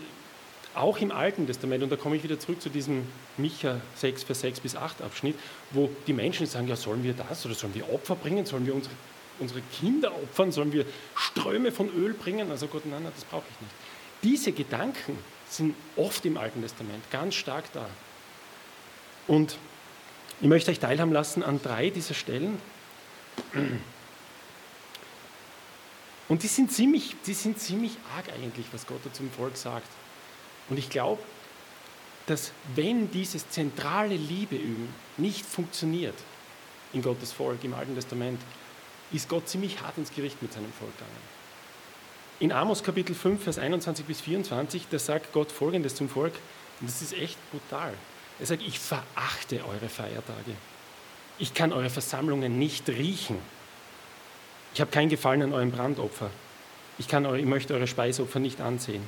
auch 0.78 1.00
im 1.00 1.12
Alten 1.12 1.48
Testament, 1.48 1.84
und 1.84 1.92
da 1.92 1.96
komme 1.96 2.16
ich 2.16 2.24
wieder 2.24 2.40
zurück 2.40 2.62
zu 2.62 2.70
diesem 2.70 3.08
Micha 3.38 3.82
6, 3.96 4.24
Vers 4.24 4.42
6 4.42 4.60
bis 4.62 4.76
8 4.76 5.02
Abschnitt, 5.02 5.36
wo 5.72 5.90
die 6.06 6.14
Menschen 6.14 6.46
sagen, 6.46 6.68
ja, 6.68 6.76
sollen 6.76 7.04
wir 7.04 7.14
das 7.14 7.46
oder 7.46 7.56
sollen 7.56 7.74
wir 7.76 7.92
Opfer 7.94 8.16
bringen, 8.16 8.46
sollen 8.46 8.66
wir 8.66 8.76
unsere, 8.76 8.94
unsere 9.40 9.62
Kinder 9.80 10.14
opfern, 10.14 10.52
sollen 10.52 10.72
wir 10.72 10.86
Ströme 11.16 11.72
von 11.72 11.90
Öl 11.94 12.14
bringen? 12.14 12.52
Also 12.52 12.68
Gott, 12.68 12.86
nein, 12.86 13.04
nein 13.04 13.12
das 13.16 13.26
brauche 13.26 13.46
ich 13.52 13.62
nicht. 13.62 13.74
Diese 14.24 14.52
Gedanken 14.52 15.18
sind 15.50 15.76
oft 15.96 16.26
im 16.26 16.38
Alten 16.38 16.62
Testament 16.62 17.10
ganz 17.12 17.36
stark 17.36 17.72
da. 17.74 17.88
Und 19.28 19.58
ich 20.42 20.48
möchte 20.48 20.72
euch 20.72 20.80
teilhaben 20.80 21.12
lassen 21.12 21.44
an 21.44 21.62
drei 21.62 21.90
dieser 21.90 22.14
Stellen. 22.14 22.60
Und 26.28 26.44
die 26.44 26.48
sind, 26.48 26.72
ziemlich, 26.72 27.16
die 27.26 27.34
sind 27.34 27.60
ziemlich 27.60 27.98
arg 28.16 28.26
eigentlich, 28.34 28.66
was 28.72 28.86
Gott 28.86 29.00
da 29.04 29.14
zum 29.14 29.32
Volk 29.32 29.56
sagt. 29.56 29.88
Und 30.70 30.78
ich 30.78 30.90
glaube, 30.90 31.22
dass 32.26 32.52
wenn 32.76 33.10
dieses 33.12 33.50
zentrale 33.50 34.16
Liebe 34.16 34.56
üben 34.56 34.94
nicht 35.18 35.46
funktioniert 35.46 36.16
in 36.94 37.02
Gottes 37.02 37.32
Volk 37.32 37.64
im 37.64 37.74
Alten 37.74 37.96
Testament, 37.96 38.42
ist 39.12 39.30
Gott 39.30 39.48
ziemlich 39.48 39.82
hart 39.82 39.98
ins 39.98 40.14
Gericht 40.14 40.42
mit 40.42 40.52
seinem 40.52 40.72
Volk 40.74 40.92
gegangen. 40.98 41.38
In 42.40 42.52
Amos 42.52 42.84
Kapitel 42.84 43.16
5, 43.16 43.44
Vers 43.44 43.58
21 43.58 44.06
bis 44.06 44.22
24, 44.22 44.88
da 44.92 45.00
sagt 45.00 45.32
Gott 45.34 45.52
Folgendes 45.52 45.96
zum 45.96 46.10
Volk, 46.10 46.34
und 46.80 46.90
das 46.90 47.02
ist 47.02 47.14
echt 47.14 47.38
brutal. 47.52 47.94
Er 48.40 48.46
sagt, 48.46 48.62
ich 48.62 48.78
verachte 48.78 49.62
eure 49.68 49.90
Feiertage. 49.90 50.52
Ich 51.40 51.54
kann 51.54 51.74
eure 51.74 51.90
Versammlungen 51.90 52.60
nicht 52.60 52.88
riechen. 52.90 53.40
Ich 54.74 54.82
habe 54.82 54.92
kein 54.92 55.10
Gefallen 55.10 55.42
an 55.42 55.54
eurem 55.54 55.72
Brandopfer. 55.72 56.30
Ich, 57.00 57.08
kann 57.08 57.34
ich 57.36 57.46
möchte 57.46 57.74
eure 57.74 57.88
Speisopfer 57.88 58.40
nicht 58.40 58.62
ansehen. 58.62 59.08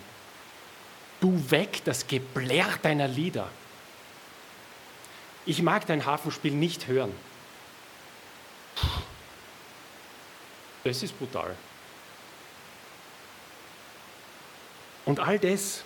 Du 1.19 1.51
weg 1.51 1.81
das 1.83 2.07
Geblär 2.07 2.67
deiner 2.81 3.07
Lieder. 3.07 3.49
Ich 5.45 5.61
mag 5.61 5.85
dein 5.85 6.05
Hafenspiel 6.05 6.53
nicht 6.53 6.87
hören. 6.87 7.11
Das 10.83 11.03
ist 11.03 11.17
brutal. 11.17 11.55
Und 15.05 15.19
all 15.19 15.39
das, 15.39 15.83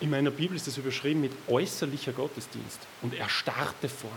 in 0.00 0.10
meiner 0.10 0.30
Bibel 0.30 0.56
ist 0.56 0.66
das 0.66 0.76
überschrieben 0.76 1.20
mit 1.22 1.32
äußerlicher 1.48 2.12
Gottesdienst 2.12 2.80
und 3.02 3.14
erstarrte 3.14 3.88
Form. 3.88 4.12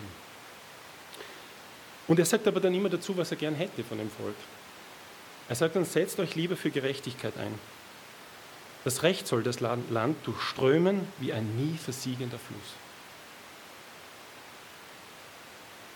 Und 2.07 2.19
er 2.19 2.25
sagt 2.25 2.47
aber 2.47 2.59
dann 2.59 2.73
immer 2.73 2.89
dazu, 2.89 3.15
was 3.15 3.31
er 3.31 3.37
gern 3.37 3.55
hätte 3.55 3.83
von 3.83 3.99
dem 3.99 4.09
Volk. 4.09 4.35
Er 5.47 5.55
sagt 5.55 5.75
dann, 5.75 5.85
setzt 5.85 6.19
euch 6.19 6.35
lieber 6.35 6.57
für 6.57 6.71
Gerechtigkeit 6.71 7.37
ein. 7.37 7.53
Das 8.83 9.03
Recht 9.03 9.27
soll 9.27 9.43
das 9.43 9.59
Land 9.59 10.15
durchströmen 10.25 11.07
wie 11.19 11.33
ein 11.33 11.55
nie 11.57 11.77
versiegender 11.77 12.39
Fluss. 12.39 12.75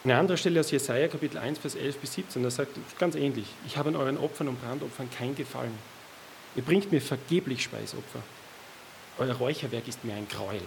Eine 0.04 0.18
andere 0.18 0.38
Stelle 0.38 0.60
aus 0.60 0.70
Jesaja, 0.70 1.08
Kapitel 1.08 1.38
1, 1.38 1.60
Vers 1.60 1.76
11 1.76 1.98
bis 1.98 2.14
17, 2.16 2.44
da 2.44 2.52
sagt 2.52 2.72
ganz 3.00 3.16
ähnlich: 3.16 3.46
Ich 3.66 3.78
habe 3.78 3.90
an 3.90 3.96
euren 3.96 4.18
Opfern 4.18 4.50
und 4.50 4.62
Brandopfern 4.62 5.10
kein 5.10 5.34
Gefallen. 5.34 5.78
Ihr 6.56 6.64
bringt 6.64 6.92
mir 6.92 7.02
vergeblich 7.02 7.64
Speisopfer. 7.64 8.22
Euer 9.18 9.34
Räucherwerk 9.34 9.88
ist 9.88 10.04
mir 10.04 10.14
ein 10.14 10.28
Gräuel. 10.28 10.62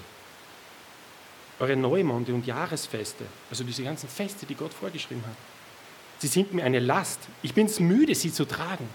Eure 1.58 1.76
Neumonde 1.76 2.32
und 2.32 2.46
Jahresfeste, 2.46 3.24
also 3.50 3.62
diese 3.64 3.82
ganzen 3.82 4.08
Feste, 4.08 4.46
die 4.46 4.54
Gott 4.54 4.72
vorgeschrieben 4.72 5.24
hat, 5.26 5.36
sie 6.18 6.28
sind 6.28 6.54
mir 6.54 6.64
eine 6.64 6.80
Last. 6.80 7.20
Ich 7.42 7.54
bin 7.54 7.66
es 7.66 7.78
müde, 7.78 8.14
sie 8.14 8.32
zu 8.32 8.46
tragen. 8.46 8.88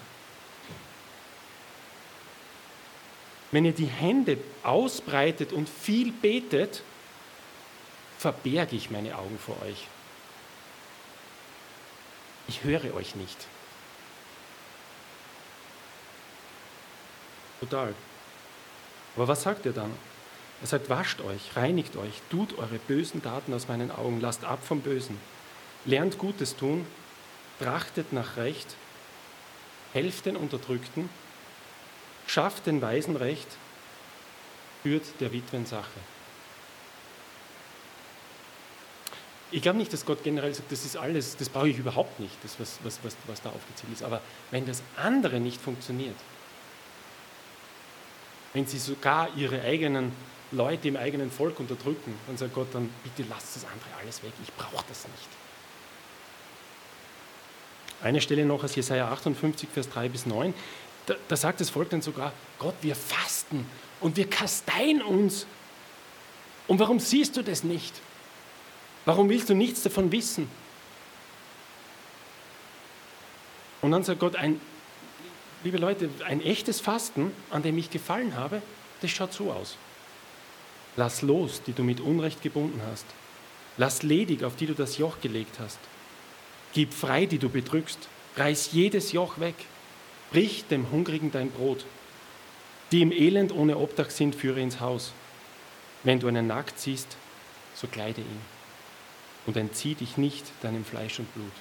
Wenn 3.52 3.66
ihr 3.66 3.74
die 3.74 3.86
Hände 3.86 4.38
ausbreitet 4.64 5.52
und 5.52 5.68
viel 5.68 6.12
betet, 6.12 6.84
verberge 8.18 8.76
ich 8.76 8.90
meine 8.90 9.18
Augen 9.18 9.38
vor 9.38 9.62
euch. 9.64 9.88
Ich 12.48 12.64
höre 12.64 12.94
euch 12.96 13.16
nicht. 13.16 13.38
Total. 17.60 17.94
Aber 19.16 19.28
was 19.28 19.44
sagt 19.44 19.66
er 19.66 19.74
dann? 19.74 19.92
Er 20.62 20.68
sagt, 20.68 20.90
wascht 20.90 21.22
euch, 21.22 21.56
reinigt 21.56 21.96
euch, 21.96 22.22
tut 22.30 22.58
eure 22.58 22.78
bösen 22.88 23.22
Taten 23.24 23.54
aus 23.54 23.68
meinen 23.68 23.92
Augen, 23.92 24.22
lasst 24.22 24.46
ab 24.46 24.60
vom 24.64 24.82
Bösen, 24.82 25.18
lernt 25.86 26.20
Gutes 26.20 26.56
tun, 26.56 26.86
trachtet 27.60 28.14
nach 28.14 28.38
Recht, 28.38 28.76
helft 29.94 30.28
den 30.28 30.36
Unterdrückten, 30.36 31.10
schafft 32.32 32.66
den 32.66 32.82
Weisen 32.82 33.16
Recht, 33.18 33.48
führt 34.84 35.04
der 35.20 35.34
Witwen 35.34 35.66
Sache. 35.66 36.00
Ich 39.52 39.62
glaube 39.62 39.78
nicht, 39.78 39.92
dass 39.92 40.06
Gott 40.06 40.24
generell 40.24 40.54
sagt, 40.54 40.72
das 40.72 40.86
ist 40.86 40.96
alles, 40.96 41.36
das 41.36 41.50
brauche 41.50 41.68
ich 41.68 41.78
überhaupt 41.78 42.22
nicht, 42.22 42.34
das, 42.42 42.58
was, 42.58 42.80
was, 42.84 43.00
was, 43.04 43.18
was 43.28 43.42
da 43.42 43.50
aufgezählt 43.50 43.92
ist. 43.92 44.04
Aber 44.04 44.22
wenn 44.50 44.66
das 44.66 44.82
andere 44.96 45.42
nicht 45.42 45.60
funktioniert, 45.60 46.16
wenn 48.54 48.66
sie 48.66 48.80
sogar 48.80 49.30
ihre 49.36 49.62
eigenen 49.62 50.14
Leute 50.52 50.88
im 50.88 50.96
eigenen 50.96 51.32
Volk 51.32 51.60
unterdrücken, 51.60 52.14
dann 52.28 52.38
sagt 52.38 52.54
Gott, 52.54 52.68
dann 52.74 52.90
bitte 53.04 53.28
lasst 53.30 53.58
das 53.58 53.66
andere 53.66 53.90
alles 54.02 54.24
weg, 54.24 54.32
ich 54.42 54.54
brauche 54.54 54.86
das 54.88 55.06
nicht. 55.06 55.28
Eine 58.04 58.20
Stelle 58.20 58.46
noch 58.46 58.64
aus 58.64 58.76
Jesaja 58.76 59.12
58, 59.12 59.70
Vers 59.70 59.90
3 59.90 60.10
bis 60.10 60.26
9, 60.26 60.54
da, 61.06 61.16
da 61.28 61.36
sagt 61.36 61.62
das 61.62 61.70
Volk 61.70 61.90
dann 61.90 62.02
sogar, 62.02 62.34
Gott, 62.60 62.76
wir 62.82 62.96
fasten 62.96 63.66
und 64.00 64.18
wir 64.18 64.30
kasteien 64.30 65.02
uns. 65.02 65.46
Und 66.68 66.80
warum 66.80 67.00
siehst 67.00 67.38
du 67.38 67.44
das 67.44 67.64
nicht? 67.64 67.94
Warum 69.06 69.30
willst 69.30 69.50
du 69.50 69.56
nichts 69.56 69.82
davon 69.82 70.12
wissen? 70.12 70.48
Und 73.82 73.92
dann 73.92 74.04
sagt 74.04 74.20
Gott, 74.20 74.36
ein 74.36 74.62
liebe 75.64 75.78
Leute, 75.78 76.10
ein 76.26 76.42
echtes 76.42 76.80
Fasten, 76.80 77.32
an 77.50 77.64
dem 77.64 77.78
ich 77.78 77.90
gefallen 77.90 78.36
habe, 78.36 78.62
das 79.02 79.12
schaut 79.12 79.34
so 79.34 79.52
aus. 79.52 79.78
Lass 80.98 81.22
los, 81.22 81.62
die 81.66 81.74
du 81.74 81.84
mit 81.84 82.00
Unrecht 82.00 82.42
gebunden 82.42 82.82
hast. 82.92 83.06
Lass 83.78 84.04
ledig, 84.04 84.44
auf 84.44 84.56
die 84.56 84.66
du 84.66 84.74
das 84.74 84.98
Joch 84.98 85.22
gelegt 85.22 85.60
hast. 85.60 85.80
Gib 86.74 86.94
frei, 86.94 87.26
die 87.26 87.38
du 87.38 87.50
bedrückst. 87.50 88.00
Reiß 88.38 88.72
jedes 88.74 89.12
Joch 89.12 89.40
weg. 89.40 89.56
Brich 90.32 90.66
dem 90.68 90.92
Hungrigen 90.92 91.32
dein 91.32 91.52
Brot. 91.52 91.86
Die 92.92 93.02
im 93.02 93.12
Elend 93.12 93.54
ohne 93.54 93.78
Obdach 93.78 94.10
sind, 94.10 94.36
führe 94.36 94.60
ins 94.62 94.80
Haus. 94.80 95.14
Wenn 96.04 96.20
du 96.20 96.28
einen 96.28 96.48
nackt 96.48 96.80
siehst, 96.80 97.16
so 97.76 97.88
kleide 97.88 98.22
ihn. 98.22 98.42
Und 99.46 99.58
entzieh 99.58 99.96
dich 99.96 100.18
nicht 100.18 100.46
deinem 100.62 100.86
Fleisch 100.86 101.20
und 101.20 101.34
Blut. 101.34 101.52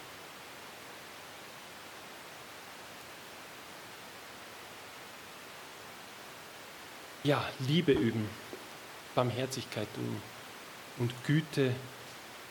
ja, 7.23 7.45
Liebe 7.61 7.93
üben, 7.93 8.29
Barmherzigkeit 9.15 9.89
tun 9.95 10.23
und 10.99 11.13
Güte 11.25 11.75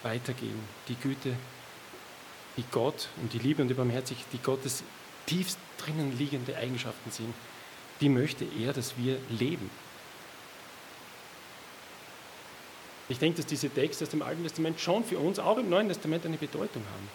weitergeben. 0.03 0.61
Die 0.87 0.95
Güte, 0.95 1.35
die 2.57 2.63
Gott 2.71 3.09
und 3.17 3.33
die 3.33 3.39
Liebe 3.39 3.61
und 3.61 3.67
die 3.67 3.73
Barmherzigkeit, 3.73 4.27
die 4.33 4.41
Gottes 4.41 4.83
tiefst 5.29 5.59
drinnen 5.77 6.17
liegende 6.17 6.57
Eigenschaften 6.57 7.11
sind, 7.11 7.33
die 8.01 8.09
möchte 8.09 8.45
er, 8.45 8.73
dass 8.73 8.97
wir 8.97 9.19
leben. 9.29 9.69
Ich 13.09 13.19
denke, 13.19 13.37
dass 13.37 13.45
diese 13.45 13.69
Texte 13.69 14.03
aus 14.03 14.09
dem 14.09 14.21
Alten 14.21 14.43
Testament 14.43 14.79
schon 14.79 15.03
für 15.03 15.17
uns 15.17 15.39
auch 15.39 15.57
im 15.57 15.69
Neuen 15.69 15.87
Testament 15.87 16.25
eine 16.25 16.37
Bedeutung 16.37 16.83
haben. 16.93 17.09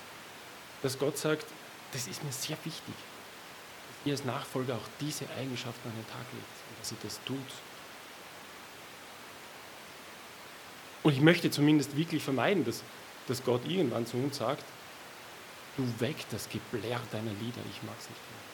Dass 0.83 0.99
Gott 0.99 1.17
sagt, 1.19 1.47
das 1.93 2.09
ist 2.09 2.25
mir 2.25 2.33
sehr 2.33 2.57
wichtig, 2.65 2.95
dass 2.95 4.07
ihr 4.07 4.13
als 4.13 4.25
Nachfolger 4.25 4.75
auch 4.75 4.89
diese 5.01 5.25
Eigenschaften 5.39 5.89
an 5.89 5.95
den 5.95 6.07
Tag 6.09 6.27
legt 6.33 6.65
dass 6.85 6.91
sie 6.91 6.97
das 7.03 7.19
tut. 7.25 7.39
Und 11.03 11.13
ich 11.15 11.21
möchte 11.21 11.51
zumindest 11.51 11.97
wirklich 11.97 12.23
vermeiden, 12.23 12.65
dass, 12.65 12.83
dass 13.27 13.43
Gott 13.43 13.63
irgendwann 13.67 14.07
zu 14.07 14.19
uns 14.19 14.37
sagt, 14.37 14.65
du 15.77 16.01
weg 16.01 16.17
das 16.31 16.49
Geblär 16.49 17.01
deiner 17.11 17.33
Lieder, 17.33 17.61
ich 17.71 17.83
mag 17.83 17.95
es 17.99 18.09
nicht 18.09 18.21
mehr. 18.31 18.45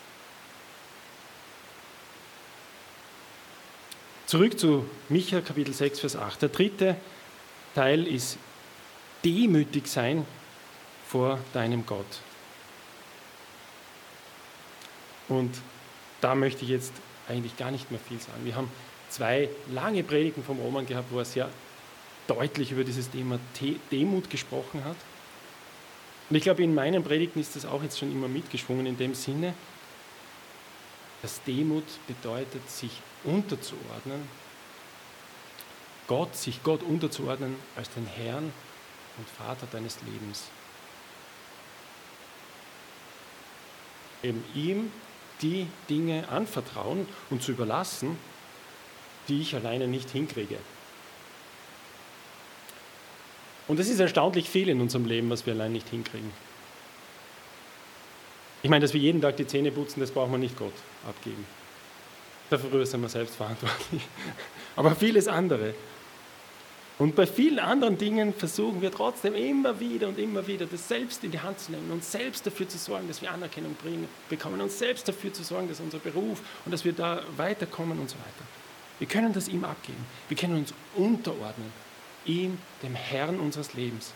Zurück 4.26 4.58
zu 4.58 4.88
Micha 5.08 5.40
Kapitel 5.40 5.74
6, 5.74 6.00
Vers 6.00 6.16
8. 6.16 6.42
Der 6.42 6.48
dritte 6.50 6.96
Teil 7.74 8.06
ist 8.06 8.38
demütig 9.24 9.88
sein 9.88 10.24
vor 11.06 11.40
deinem 11.52 11.84
Gott. 11.84 12.06
Und 15.28 15.50
da 16.20 16.34
möchte 16.34 16.62
ich 16.62 16.70
jetzt 16.70 16.92
eigentlich 17.28 17.56
gar 17.56 17.70
nicht 17.70 17.90
mehr 17.90 18.00
viel 18.00 18.20
sagen. 18.20 18.44
Wir 18.44 18.54
haben 18.54 18.70
zwei 19.08 19.48
lange 19.72 20.04
Predigten 20.04 20.44
vom 20.44 20.60
Roman 20.60 20.86
gehabt, 20.86 21.10
wo 21.10 21.18
er 21.18 21.24
sehr 21.24 21.48
deutlich 22.26 22.70
über 22.70 22.84
dieses 22.84 23.10
Thema 23.10 23.38
Demut 23.90 24.30
gesprochen 24.30 24.84
hat. 24.84 24.96
Und 26.30 26.36
ich 26.36 26.44
glaube, 26.44 26.62
in 26.62 26.74
meinen 26.74 27.02
Predigten 27.02 27.40
ist 27.40 27.56
das 27.56 27.66
auch 27.66 27.82
jetzt 27.82 27.98
schon 27.98 28.12
immer 28.12 28.28
mitgeschwungen 28.28 28.86
in 28.86 28.96
dem 28.96 29.14
Sinne, 29.14 29.52
dass 31.22 31.42
Demut 31.42 31.84
bedeutet, 32.06 32.70
sich 32.70 32.92
unterzuordnen, 33.24 34.28
Gott, 36.06 36.34
sich 36.36 36.62
Gott 36.62 36.82
unterzuordnen 36.82 37.56
als 37.76 37.90
den 37.90 38.06
Herrn 38.06 38.52
und 39.18 39.28
Vater 39.28 39.66
deines 39.70 39.98
Lebens. 40.02 40.44
Eben 44.22 44.44
ihm 44.54 44.92
die 45.42 45.66
Dinge 45.88 46.28
anvertrauen 46.28 47.08
und 47.30 47.42
zu 47.42 47.52
überlassen, 47.52 48.16
die 49.28 49.40
ich 49.40 49.54
alleine 49.54 49.88
nicht 49.88 50.10
hinkriege. 50.10 50.58
Und 53.70 53.78
es 53.78 53.88
ist 53.88 54.00
erstaunlich 54.00 54.50
viel 54.50 54.68
in 54.68 54.80
unserem 54.80 55.04
Leben, 55.04 55.30
was 55.30 55.46
wir 55.46 55.52
allein 55.52 55.70
nicht 55.72 55.88
hinkriegen. 55.88 56.32
Ich 58.64 58.68
meine, 58.68 58.82
dass 58.82 58.92
wir 58.92 59.00
jeden 59.00 59.20
Tag 59.20 59.36
die 59.36 59.46
Zähne 59.46 59.70
putzen, 59.70 60.00
das 60.00 60.10
braucht 60.10 60.28
man 60.28 60.40
nicht 60.40 60.58
Gott 60.58 60.72
abgeben. 61.08 61.46
Dafür 62.50 62.84
sind 62.84 63.00
wir 63.00 63.08
selbst 63.08 63.36
verantwortlich. 63.36 64.02
Aber 64.76 64.96
vieles 64.96 65.28
andere. 65.28 65.74
Und 66.98 67.14
bei 67.14 67.28
vielen 67.28 67.60
anderen 67.60 67.96
Dingen 67.96 68.34
versuchen 68.34 68.82
wir 68.82 68.90
trotzdem 68.90 69.36
immer 69.36 69.78
wieder 69.78 70.08
und 70.08 70.18
immer 70.18 70.44
wieder, 70.48 70.66
das 70.66 70.88
selbst 70.88 71.22
in 71.22 71.30
die 71.30 71.38
Hand 71.38 71.60
zu 71.60 71.70
nehmen 71.70 71.92
und 71.92 72.02
selbst 72.02 72.44
dafür 72.44 72.68
zu 72.68 72.76
sorgen, 72.76 73.06
dass 73.06 73.22
wir 73.22 73.30
Anerkennung 73.30 73.74
bringen, 73.74 74.08
bekommen 74.28 74.60
und 74.60 74.72
selbst 74.72 75.06
dafür 75.06 75.32
zu 75.32 75.44
sorgen, 75.44 75.68
dass 75.68 75.78
unser 75.78 76.00
Beruf 76.00 76.42
und 76.64 76.72
dass 76.72 76.84
wir 76.84 76.92
da 76.92 77.22
weiterkommen 77.36 78.00
und 78.00 78.10
so 78.10 78.16
weiter. 78.16 78.48
Wir 78.98 79.06
können 79.06 79.32
das 79.32 79.46
ihm 79.46 79.62
abgeben. 79.62 80.04
Wir 80.26 80.36
können 80.36 80.56
uns 80.56 80.74
unterordnen, 80.96 81.70
ihm, 82.24 82.58
dem 82.82 82.94
Herrn 82.94 83.40
unseres 83.40 83.74
Lebens. 83.74 84.12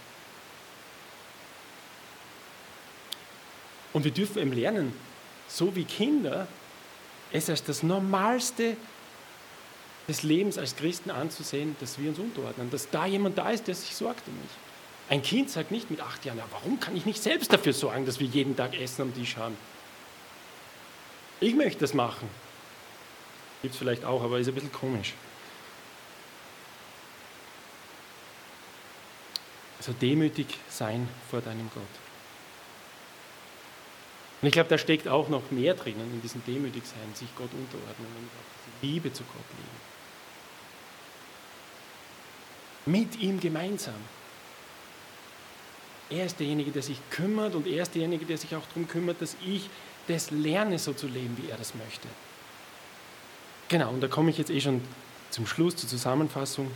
Und 3.92 4.04
wir 4.04 4.10
dürfen 4.10 4.38
eben 4.38 4.52
lernen, 4.52 4.92
so 5.48 5.74
wie 5.76 5.84
Kinder, 5.84 6.48
es 7.32 7.48
als 7.48 7.62
das 7.64 7.82
Normalste 7.82 8.76
des 10.08 10.22
Lebens 10.22 10.58
als 10.58 10.76
Christen 10.76 11.10
anzusehen, 11.10 11.76
dass 11.80 11.98
wir 11.98 12.10
uns 12.10 12.18
unterordnen, 12.18 12.70
dass 12.70 12.90
da 12.90 13.06
jemand 13.06 13.38
da 13.38 13.50
ist, 13.50 13.66
der 13.66 13.74
sich 13.74 13.94
sorgt 13.94 14.26
um 14.28 14.34
mich. 14.34 14.50
Ein 15.08 15.22
Kind 15.22 15.50
sagt 15.50 15.70
nicht 15.70 15.90
mit 15.90 16.00
acht 16.00 16.24
Jahren, 16.24 16.38
ja, 16.38 16.44
warum 16.50 16.80
kann 16.80 16.96
ich 16.96 17.06
nicht 17.06 17.22
selbst 17.22 17.52
dafür 17.52 17.72
sorgen, 17.72 18.06
dass 18.06 18.20
wir 18.20 18.26
jeden 18.26 18.56
Tag 18.56 18.78
Essen 18.78 19.02
am 19.02 19.14
Tisch 19.14 19.36
haben? 19.36 19.56
Ich 21.40 21.54
möchte 21.54 21.80
das 21.80 21.94
machen. 21.94 22.28
Gibt 23.62 23.74
es 23.74 23.78
vielleicht 23.78 24.04
auch, 24.04 24.22
aber 24.22 24.38
ist 24.38 24.48
ein 24.48 24.54
bisschen 24.54 24.72
komisch. 24.72 25.14
Also 29.86 29.98
demütig 30.00 30.46
sein 30.70 31.06
vor 31.30 31.42
deinem 31.42 31.68
Gott. 31.74 31.82
Und 34.40 34.48
ich 34.48 34.52
glaube, 34.52 34.70
da 34.70 34.78
steckt 34.78 35.08
auch 35.08 35.28
noch 35.28 35.50
mehr 35.50 35.74
drinnen 35.74 36.10
in 36.10 36.22
diesem 36.22 36.42
Demütigsein, 36.46 37.14
sich 37.14 37.28
Gott 37.36 37.50
unterordnen 37.52 38.08
und 38.18 38.28
auch 38.28 38.80
diese 38.80 38.86
Liebe 38.92 39.12
zu 39.12 39.24
Gott 39.24 39.44
leben. 42.86 43.04
Mit 43.04 43.20
ihm 43.20 43.38
gemeinsam. 43.38 43.94
Er 46.08 46.24
ist 46.26 46.40
derjenige, 46.40 46.70
der 46.70 46.82
sich 46.82 46.98
kümmert 47.10 47.54
und 47.54 47.66
er 47.66 47.82
ist 47.82 47.94
derjenige, 47.94 48.24
der 48.24 48.38
sich 48.38 48.56
auch 48.56 48.64
darum 48.68 48.88
kümmert, 48.88 49.20
dass 49.20 49.36
ich 49.44 49.68
das 50.08 50.30
lerne, 50.30 50.78
so 50.78 50.94
zu 50.94 51.08
leben, 51.08 51.36
wie 51.42 51.50
er 51.50 51.58
das 51.58 51.74
möchte. 51.74 52.08
Genau, 53.68 53.90
und 53.90 54.00
da 54.00 54.08
komme 54.08 54.30
ich 54.30 54.38
jetzt 54.38 54.50
eh 54.50 54.60
schon 54.62 54.80
zum 55.30 55.46
Schluss, 55.46 55.76
zur 55.76 55.90
Zusammenfassung. 55.90 56.70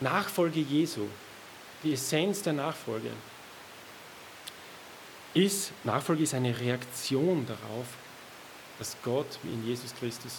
Nachfolge 0.00 0.60
Jesu, 0.60 1.06
die 1.82 1.92
Essenz 1.92 2.42
der 2.42 2.52
Nachfolge, 2.52 3.10
ist, 5.34 5.72
Nachfolge 5.84 6.22
ist 6.22 6.34
eine 6.34 6.58
Reaktion 6.58 7.46
darauf, 7.46 7.86
dass 8.78 8.96
Gott 9.02 9.38
wie 9.42 9.52
in 9.52 9.66
Jesus 9.66 9.94
Christus 9.94 10.38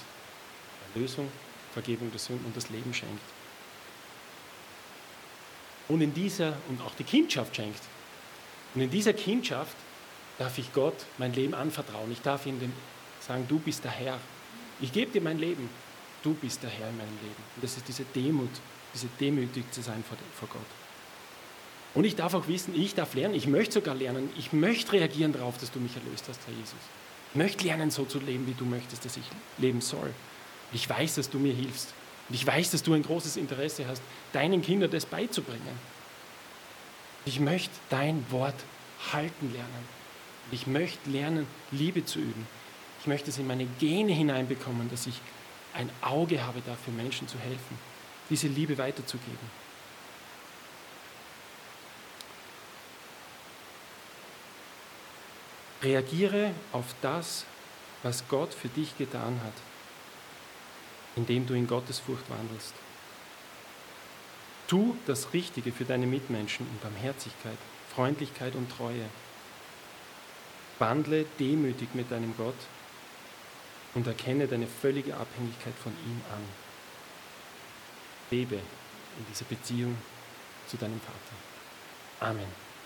Erlösung, 0.93 1.29
Vergebung 1.73 2.11
der 2.11 2.19
Sünden 2.19 2.45
und 2.45 2.55
das 2.55 2.69
Leben 2.69 2.93
schenkt. 2.93 3.23
Und 5.87 6.01
in 6.01 6.13
dieser, 6.13 6.57
und 6.69 6.81
auch 6.81 6.93
die 6.95 7.03
Kindschaft 7.03 7.55
schenkt. 7.55 7.81
Und 8.75 8.81
in 8.81 8.89
dieser 8.89 9.13
Kindschaft 9.13 9.75
darf 10.37 10.57
ich 10.57 10.71
Gott 10.73 11.05
mein 11.17 11.33
Leben 11.33 11.53
anvertrauen. 11.53 12.11
Ich 12.11 12.21
darf 12.21 12.45
ihm 12.45 12.59
sagen, 13.19 13.45
du 13.47 13.59
bist 13.59 13.83
der 13.83 13.91
Herr. 13.91 14.19
Ich 14.79 14.91
gebe 14.91 15.11
dir 15.11 15.21
mein 15.21 15.39
Leben. 15.39 15.69
Du 16.23 16.33
bist 16.35 16.63
der 16.63 16.69
Herr 16.69 16.89
in 16.89 16.97
meinem 16.97 17.17
Leben. 17.21 17.43
Und 17.55 17.63
das 17.63 17.75
ist 17.75 17.87
diese 17.87 18.05
Demut, 18.05 18.49
diese 18.93 19.07
demütig 19.19 19.71
zu 19.71 19.81
sein 19.81 20.03
vor 20.03 20.47
Gott. 20.47 20.82
Und 21.93 22.05
ich 22.05 22.15
darf 22.15 22.33
auch 22.33 22.47
wissen, 22.47 22.73
ich 22.75 22.95
darf 22.95 23.13
lernen, 23.13 23.35
ich 23.35 23.47
möchte 23.47 23.75
sogar 23.75 23.93
lernen, 23.93 24.29
ich 24.37 24.51
möchte 24.51 24.93
reagieren 24.93 25.31
darauf, 25.31 25.57
dass 25.59 25.71
du 25.71 25.79
mich 25.79 25.95
erlöst 25.95 26.25
hast, 26.27 26.39
Herr 26.47 26.53
Jesus. 26.53 26.73
Ich 27.31 27.35
möchte 27.35 27.65
lernen, 27.65 27.91
so 27.91 28.05
zu 28.05 28.19
leben, 28.19 28.47
wie 28.47 28.53
du 28.53 28.65
möchtest, 28.65 29.05
dass 29.05 29.17
ich 29.17 29.25
leben 29.57 29.81
soll. 29.81 30.07
Und 30.07 30.75
ich 30.75 30.89
weiß, 30.89 31.15
dass 31.15 31.29
du 31.29 31.39
mir 31.39 31.53
hilfst. 31.53 31.93
Und 32.29 32.35
ich 32.35 32.45
weiß, 32.45 32.71
dass 32.71 32.83
du 32.83 32.93
ein 32.93 33.03
großes 33.03 33.37
Interesse 33.37 33.87
hast, 33.87 34.01
deinen 34.31 34.61
Kindern 34.61 34.89
das 34.89 35.05
beizubringen. 35.05 35.93
Ich 37.25 37.39
möchte 37.39 37.71
dein 37.89 38.25
Wort 38.31 38.55
halten 39.11 39.51
lernen. 39.53 40.03
Ich 40.51 40.67
möchte 40.67 41.09
lernen, 41.09 41.47
Liebe 41.71 42.05
zu 42.05 42.19
üben. 42.19 42.47
Ich 43.01 43.07
möchte 43.07 43.29
es 43.29 43.37
in 43.37 43.47
meine 43.47 43.65
Gene 43.79 44.13
hineinbekommen, 44.13 44.89
dass 44.89 45.07
ich 45.07 45.19
ein 45.73 45.89
Auge 46.01 46.43
habe 46.43 46.61
dafür, 46.65 46.93
Menschen 46.93 47.27
zu 47.27 47.37
helfen, 47.37 47.77
diese 48.29 48.47
Liebe 48.47 48.77
weiterzugeben. 48.77 49.62
Reagiere 55.83 56.51
auf 56.71 56.85
das, 57.01 57.45
was 58.03 58.27
Gott 58.29 58.53
für 58.53 58.69
dich 58.69 58.97
getan 58.97 59.39
hat, 59.43 59.53
indem 61.15 61.45
du 61.45 61.53
in 61.53 61.67
Gottesfurcht 61.67 62.29
wandelst. 62.29 62.73
Tu 64.67 64.95
das 65.05 65.33
Richtige 65.33 65.71
für 65.71 65.85
deine 65.85 66.07
Mitmenschen 66.07 66.65
in 66.65 66.79
Barmherzigkeit, 66.79 67.57
Freundlichkeit 67.93 68.55
und 68.55 68.71
Treue. 68.71 69.05
Wandle 70.79 71.25
demütig 71.39 71.89
mit 71.93 72.11
deinem 72.11 72.35
Gott 72.37 72.55
und 73.93 74.07
erkenne 74.07 74.47
deine 74.47 74.67
völlige 74.67 75.15
Abhängigkeit 75.15 75.75
von 75.81 75.91
ihm 76.05 76.21
an. 76.33 76.41
Lebe 78.31 78.55
in 78.55 79.25
dieser 79.29 79.45
Beziehung 79.45 79.95
zu 80.67 80.77
deinem 80.77 80.99
Vater. 80.99 82.31
Amen. 82.31 82.72